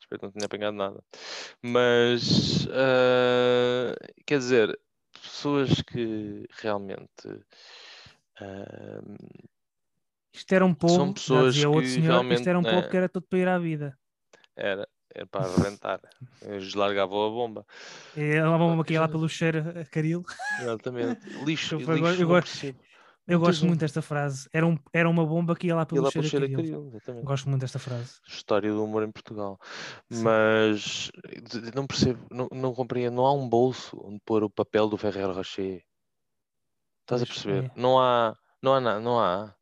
[0.00, 1.04] Espero que não tenha apanhado nada.
[1.62, 3.94] Mas, ah,
[4.26, 4.76] quer dizer,
[5.12, 7.06] pessoas que realmente
[8.40, 9.02] ah,
[10.32, 12.88] Isto era um povo, já pessoas dizia outro que senhor, realmente, isto era um povo
[12.88, 13.96] que era todo para ir à vida.
[14.56, 16.00] era, era para arrebentar.
[16.42, 17.66] Eles largavam a bomba.
[18.16, 20.22] E ela vamos aqui lá já- pelo cheiro a caril.
[20.60, 21.20] Exatamente.
[21.44, 22.66] Lixo, Eu- lixo eu gosto-
[23.26, 23.62] eu gosto-.
[23.62, 24.48] Eu muito desta frase.
[24.52, 27.22] Era, um, era uma bomba que ia lá pelo lá cheiro a cheiro a caril.
[27.22, 28.14] Gosto muito desta frase.
[28.26, 29.58] História do humor em Portugal.
[30.10, 30.24] Sim.
[30.24, 31.10] Mas
[31.74, 33.14] não percebo, não, não compreendo.
[33.14, 35.82] Não há um bolso onde pôr o papel do Ferrero Rocher.
[37.02, 37.64] Estás a perceber?
[37.66, 37.70] é.
[37.76, 39.54] Não há, não há nada, não há.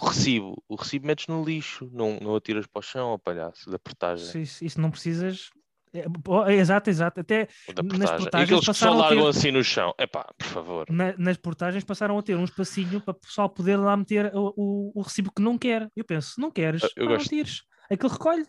[0.00, 3.70] O recibo, o recibo metes no lixo, não, não atiras para o chão, ó palhaço,
[3.70, 4.42] da portagem.
[4.42, 5.50] Isso, isso não precisas.
[5.94, 6.06] É,
[6.50, 7.20] é, exato, exato.
[7.20, 8.04] Até da nas portagem.
[8.04, 9.94] E portagens aqueles que só a ter- largam assim no chão.
[9.98, 10.86] Epá, por favor.
[10.90, 14.54] na- nas portagens passaram a ter um espacinho para o pessoal poder lá meter o,
[14.56, 15.90] o, o recibo que não quer.
[15.94, 17.62] Eu penso, não queres, Eu- eu pá, não gosto- tires.
[17.90, 18.46] Aquilo recolhe.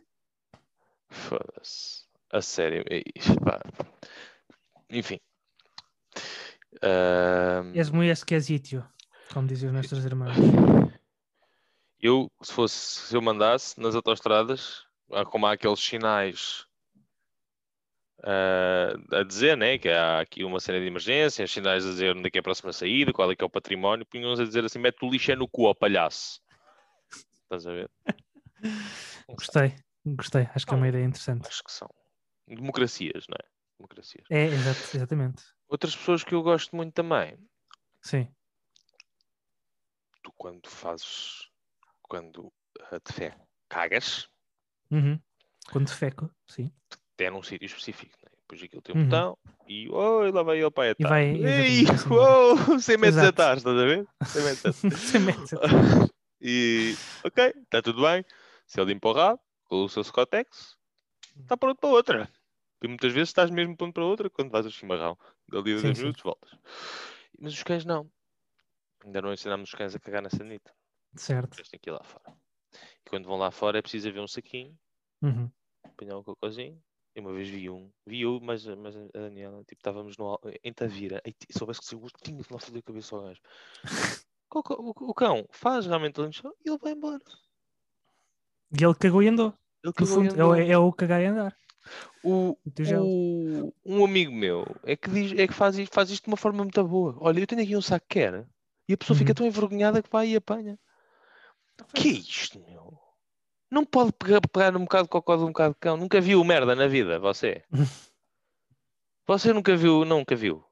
[1.09, 2.03] Foda-se.
[2.31, 2.83] A sério.
[2.89, 3.59] e- e- pá.
[4.89, 5.19] Enfim.
[7.73, 8.83] És muito esquisito,
[9.33, 10.33] como diziam os nossos irmãos.
[12.03, 16.67] Eu, se fosse, se eu mandasse nas autoestradas, ah, como há aqueles sinais
[18.21, 22.27] ah, a dizer, né, que há aqui uma cena de emergência, sinais a dizer onde
[22.27, 24.65] é que é a próxima saída, qual é que é o património, punham-nos a dizer
[24.65, 26.41] assim, mete o lixo é no cu, ó palhaço.
[27.43, 27.89] Estás a ver?
[29.29, 29.75] Gostei,
[30.05, 30.49] gostei.
[30.53, 31.47] Acho que é uma ideia interessante.
[31.47, 31.89] Acho que são.
[32.47, 33.47] Democracias, não é?
[33.77, 34.25] Democracias.
[34.29, 35.43] É, exato, exatamente.
[35.69, 37.37] Outras pessoas que eu gosto muito também,
[38.01, 38.27] Sim.
[40.21, 41.49] tu quando fazes,
[42.13, 42.53] quando
[43.03, 43.35] te fé,
[43.67, 44.29] cagas,
[44.91, 45.19] Uhum.
[45.71, 46.71] Quando defeco, sim.
[47.15, 48.29] até num sítio específico, né?
[48.41, 49.05] depois aquilo tem um Uhum.
[49.05, 49.37] botão
[49.67, 51.09] e oi, lá vai ele para a E etapa.
[51.09, 53.29] vai, Ei, exatamente, assim, uou, 100 metros Exato.
[53.41, 54.07] atrás, estás a ver?
[54.25, 55.03] 100 metros atrás.
[55.09, 55.59] Sem meta.
[56.45, 56.93] E
[57.23, 58.23] ok, está tudo bem.
[58.67, 60.77] Se ele rabo, com o seu Scotex,
[61.41, 62.29] está pronto para outra.
[62.83, 65.17] E muitas vezes estás mesmo pronto para outra quando vais ao chimarrão.
[65.47, 66.01] Dali a Sim, 10 sim.
[66.03, 66.51] minutos voltas.
[67.39, 68.07] Mas os cães não.
[69.05, 70.71] Ainda não ensinámos os cães a cagar na sanita.
[71.15, 71.57] Certo.
[71.57, 72.35] Eles têm que ir lá fora.
[73.05, 74.77] E quando vão lá fora é preciso haver um saquinho,
[75.21, 75.49] Uhum.
[75.83, 76.81] apanhar um cocôzinho.
[77.15, 80.73] E uma vez vi um, vi um, mas, mas a Daniela, tipo, estávamos no, em
[80.73, 83.39] Tavira, e soubesse que se eu tinha de lá foder a cabeça ao gajo.
[84.49, 87.21] Cocó- O, o cão faz realmente ali no chão e ele vai embora.
[88.71, 89.53] E ele cagou e andou.
[89.83, 90.55] Ele cagou e fundo, é, o- andou.
[90.71, 91.57] é o cagar e andar.
[92.23, 96.23] O, O o- um amigo meu é que, diz, é que faz, isto, faz isto
[96.23, 97.15] de uma forma muito boa.
[97.19, 98.47] Olha, eu tenho aqui um saco que quer.
[98.87, 99.35] E a pessoa fica Uhum.
[99.35, 100.79] tão envergonhada que vai e apanha.
[101.93, 102.97] Que é isto, meu?
[103.71, 105.97] Não pode pegar, pegar um bocado de cocó de um bocado de cão.
[105.97, 107.63] Nunca viu merda na vida, você?
[109.25, 110.63] Você nunca viu, nunca viu.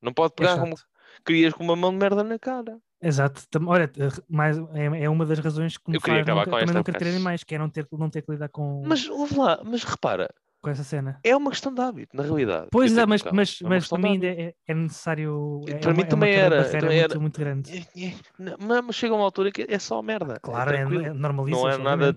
[0.00, 0.88] Não pode pegar como chato.
[1.24, 2.78] querias com uma mão de merda na cara.
[3.02, 3.42] Exato.
[3.66, 3.90] Olha,
[4.28, 6.74] mais, é, é uma das razões que me Eu queria acabar nunca- com também esta,
[6.74, 9.08] não querer ter porque- animais, que é não ter, não ter que lidar com, Mas
[9.08, 10.32] ouve lá, mas repara,
[10.66, 11.20] com essa cena.
[11.22, 12.66] é uma questão de hábito, na realidade.
[12.72, 15.62] Pois é, mas, mas, É mas para mim ainda é, é necessário.
[15.68, 17.20] É, Para é mim uma, também é uma era, também muito, era.
[17.20, 17.86] muito grande.
[17.96, 20.40] É, é, mas chega uma altura que é só merda.
[20.40, 21.56] Claro, é, é normaliza.
[21.60, 22.16] Não é nada-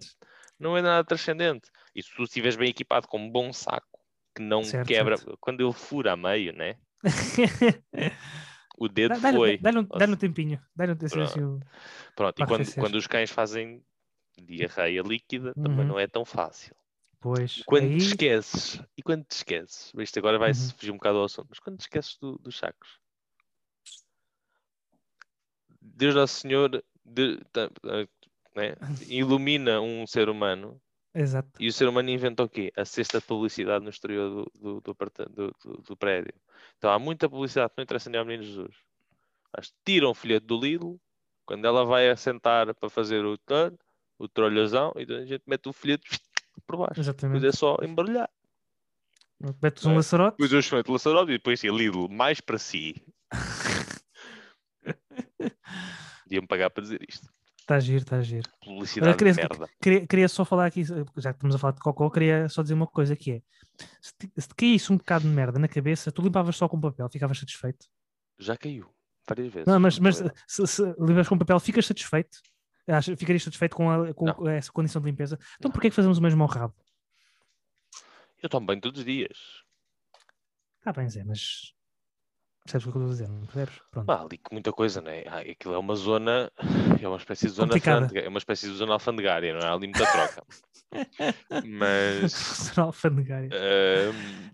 [0.60, 1.70] não é nada transcendente.
[1.93, 4.00] E se tu estiveres bem equipado com um bom saco
[4.36, 5.38] que não Certo, quebra, certo.
[5.39, 6.76] quando ele fura a meio, né?
[8.80, 9.58] O dedo Dá- foi.
[9.58, 10.60] dá-lhe um, dá-lhe um tempinho.
[10.76, 11.30] Dá-lhe um assim, Pronto.
[11.30, 11.60] assim,
[12.16, 13.84] Pronto, e quando, quando os cães fazem
[14.41, 15.86] diarreia líquida, também Uhum.
[15.86, 16.74] não é tão fácil.
[17.22, 17.64] Pois.
[17.66, 20.78] Quando aí, te esqueces, e quando te esqueces, isto agora vai-se Uhum.
[20.78, 23.00] fugir um bocado ao assunto, mas quando te esqueces do- dos sacos,
[25.82, 27.40] Deus Nosso Senhor de-
[28.56, 28.76] né,
[29.10, 30.82] ilumina um ser humano
[31.14, 31.60] Exato.
[31.60, 32.72] E o ser humano inventa o quê?
[32.78, 35.54] A cesta de publicidade no exterior do, do, do,
[35.84, 36.34] do- prédio.
[36.78, 38.76] Então há muita publicidade que não interessa nem ao menino Jesus.
[39.56, 40.98] Mas tiram o folheto do Lidl,
[41.46, 43.38] quando ela vai assentar para fazer o
[44.20, 46.04] o trolhazão, e a gente mete o folheto
[46.66, 46.91] por baixo.
[47.01, 47.45] Depois Exatamente.
[47.45, 48.30] é só embaralhar.
[49.62, 49.95] Metes um É.
[49.95, 50.32] laçarote.
[50.38, 52.95] Depois eu chamo de laçarote e depois sim, Lidl, mais para si.
[56.30, 57.28] Iam pagar para dizer isto.
[57.60, 58.49] Está a giro, está a giro.
[58.64, 59.70] Publicidade de queria- merda.
[59.82, 62.74] Queria, queria só falar aqui, já que estamos a falar de cocó, queria só dizer
[62.74, 63.41] uma coisa que é,
[64.01, 66.80] se te, se te caísse um bocado de merda na cabeça, tu limpavas só com
[66.80, 67.86] papel, ficavas satisfeito.
[68.39, 68.89] Já caiu.
[69.28, 69.68] Várias vezes.
[69.68, 70.32] Não, mas, mas é?
[70.47, 72.39] se, se limpas com papel, ficas satisfeito?
[72.90, 75.38] Achas, ficarias satisfeito com, a- com essa condição de limpeza?
[75.58, 76.74] Então porquê é que fazemos o mesmo ao rabo?
[78.42, 79.38] Eu tomo bem todos os dias.
[80.80, 81.74] Está bem, Zé, mas
[82.64, 83.82] percebes o que eu estou a dizer, não percebes?
[83.92, 84.06] Pronto.
[84.08, 85.24] Pá, ali com muita coisa, não é?
[85.28, 86.52] Ah, aquilo é uma zona,
[87.02, 89.66] é uma espécie de zona alfândega, é uma espécie de zona alfandegária, não é?
[89.66, 90.44] Há ali muita troca.
[91.68, 92.32] Mas
[92.74, 93.50] Zona alfandegária.
[93.52, 94.50] ahm,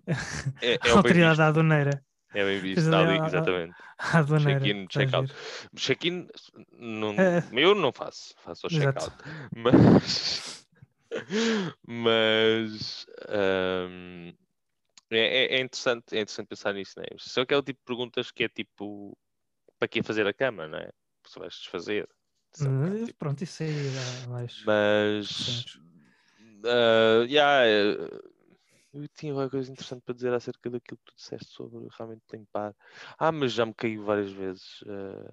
[0.62, 2.04] é, é, autoridade aduaneira.
[2.36, 2.84] É bem visto.
[2.86, 3.76] Está ali a- a- exatamente.
[4.44, 5.34] Check-in, check-out.
[5.76, 6.28] Check-in,
[7.18, 7.42] É.
[7.54, 9.16] eu não faço, faço o check-out.
[9.56, 10.68] Mas,
[11.88, 14.34] mas ahm,
[15.12, 17.08] é, é- é interessante, é interessante pensar nisso, não é?
[17.18, 19.18] Só que é o tipo de perguntas que é tipo
[19.80, 20.90] para que fazer a cama, não é?
[21.28, 22.08] Se vais desfazer.
[22.54, 24.64] São, Hum, tipo, Pronto, isso aí dá mais.
[24.66, 25.66] mas
[26.66, 27.66] ah, yeah,
[28.96, 32.76] eu tinha alguma coisa interessante para dizer acerca daquilo que tu disseste sobre realmente limpar.
[33.20, 34.84] Ah, mas já me caiu várias vezes.
[34.88, 35.32] ah,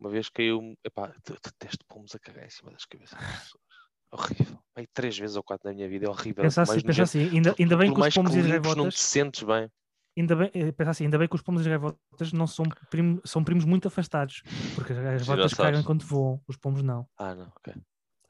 [0.00, 0.74] uma vez caiu.
[0.84, 3.64] Epá, eu detesto pomos a cagar em cima das cabeças das pessoas.
[4.12, 4.58] Horrível.
[4.74, 6.44] Pai, três vezes ou quatro na minha vida é horrível.
[6.44, 8.94] Pensa assim, pensa assim, ainda, ainda bem que os pomos e as limpes, não te
[8.94, 9.70] gaivotas, sentes bem.
[10.18, 12.64] ainda bem, eh, pensa assim, ainda bem que os pomos e as gaivotas não são,
[12.90, 14.42] primo- são primos muito afastados,
[14.74, 17.06] porque as gaivotas cagam enquanto voam, os pomos não.
[17.18, 17.74] Ah, não, ok.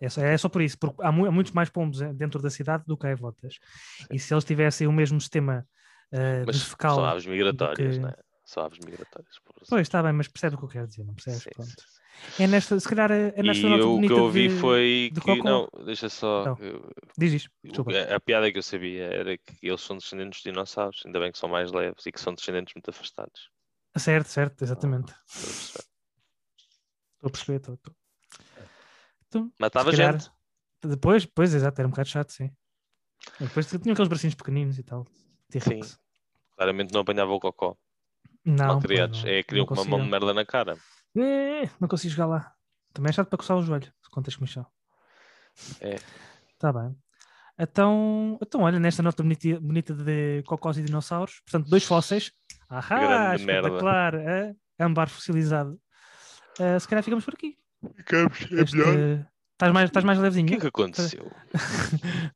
[0.01, 2.41] É só, é só por isso, porque há, mu- há muitos mais pombos eh, dentro
[2.43, 3.59] da cidade do que gaivotas.
[4.11, 5.67] E se eles tivessem o mesmo sistema
[6.13, 6.97] eh, Mas de fecal.
[6.97, 8.17] só aves migratórias, que- não é?
[8.45, 9.39] Só aves migratórias.
[9.45, 11.43] por Pois está bem, mas percebe o que eu quero dizer, não percebes?
[11.43, 11.71] Sim, Pronto.
[11.73, 12.43] sim.
[12.43, 14.55] É nesta, se calhar é é nesta E nota eu, o que eu ouvi de-
[14.55, 15.43] foi de que.
[15.43, 16.57] Não, deixa só.
[16.61, 16.89] Eu-
[17.19, 17.51] Diz isto,
[18.13, 21.33] a, a piada que eu sabia era que eles são descendentes de dinossauros, ainda bem
[21.33, 23.51] que são mais leves e que são descendentes muito afastados.
[23.97, 25.15] Certo, certo, exatamente.
[25.27, 25.85] Estou a perceber.
[27.15, 27.97] Estou a perceber, estou.
[29.29, 30.31] Então, Matava calhar- gente.
[30.85, 32.51] Depois, depois, exato, era um bocado chato, sim.
[33.41, 35.05] Depois tinha aqueles bracinhos pequeninos e tal.
[35.51, 35.99] T-Rex.
[36.57, 37.77] Claramente não apanhava o cocó.
[38.45, 39.23] Não, Mal criados.
[39.25, 40.77] não, É, não com uma mão de merda na cara.
[41.17, 42.55] É, não consigo chegar lá.
[42.93, 44.67] Também é chato para coçar o joelho, se contas comichão.
[45.81, 45.97] É.
[46.53, 46.97] Está bem.
[47.59, 52.31] Então, então, olha, nesta nota bonita, bonita de cocós e dinossauros, portanto, dois fósseis.
[52.69, 52.99] Ahá,
[53.33, 53.69] Grande merda.
[53.69, 54.15] espetacular.
[54.15, 54.55] é?
[54.79, 55.81] Âmbar fossilizado.
[56.61, 57.57] Ah, se calhar ficamos por aqui.
[57.95, 60.49] Ficamos, Este- Estás mais, estás mais O levezinho?
[60.49, 61.31] que é que aconteceu?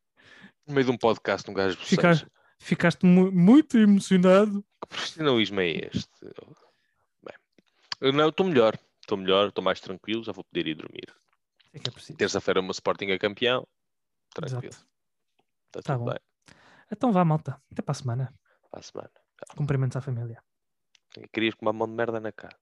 [0.67, 2.27] No meio de um podcast, um gajo Ficaste-.
[2.61, 4.63] Ficaste mu- muito emocionado.
[4.81, 6.09] Que profissionalismo é este?
[7.25, 7.35] Bem,
[8.01, 8.79] eu não, estou melhor.
[9.01, 11.13] Estou melhor, estou mais tranquilo, já vou poder ir dormir.
[11.73, 12.17] É que é preciso.
[12.19, 13.67] Terça-feira o meu Sporting é campeão.
[14.33, 14.67] Tranquilo.
[14.67, 14.87] Exato.
[15.67, 16.11] Está Tá tudo bom.
[16.13, 16.21] bem.
[16.93, 17.61] Então vá, malta.
[17.73, 18.35] Até para a semana.
[18.71, 19.11] Para a semana.
[19.57, 20.41] Cumprimentos à família.
[21.33, 22.57] Querias com uma mão de merda na cara.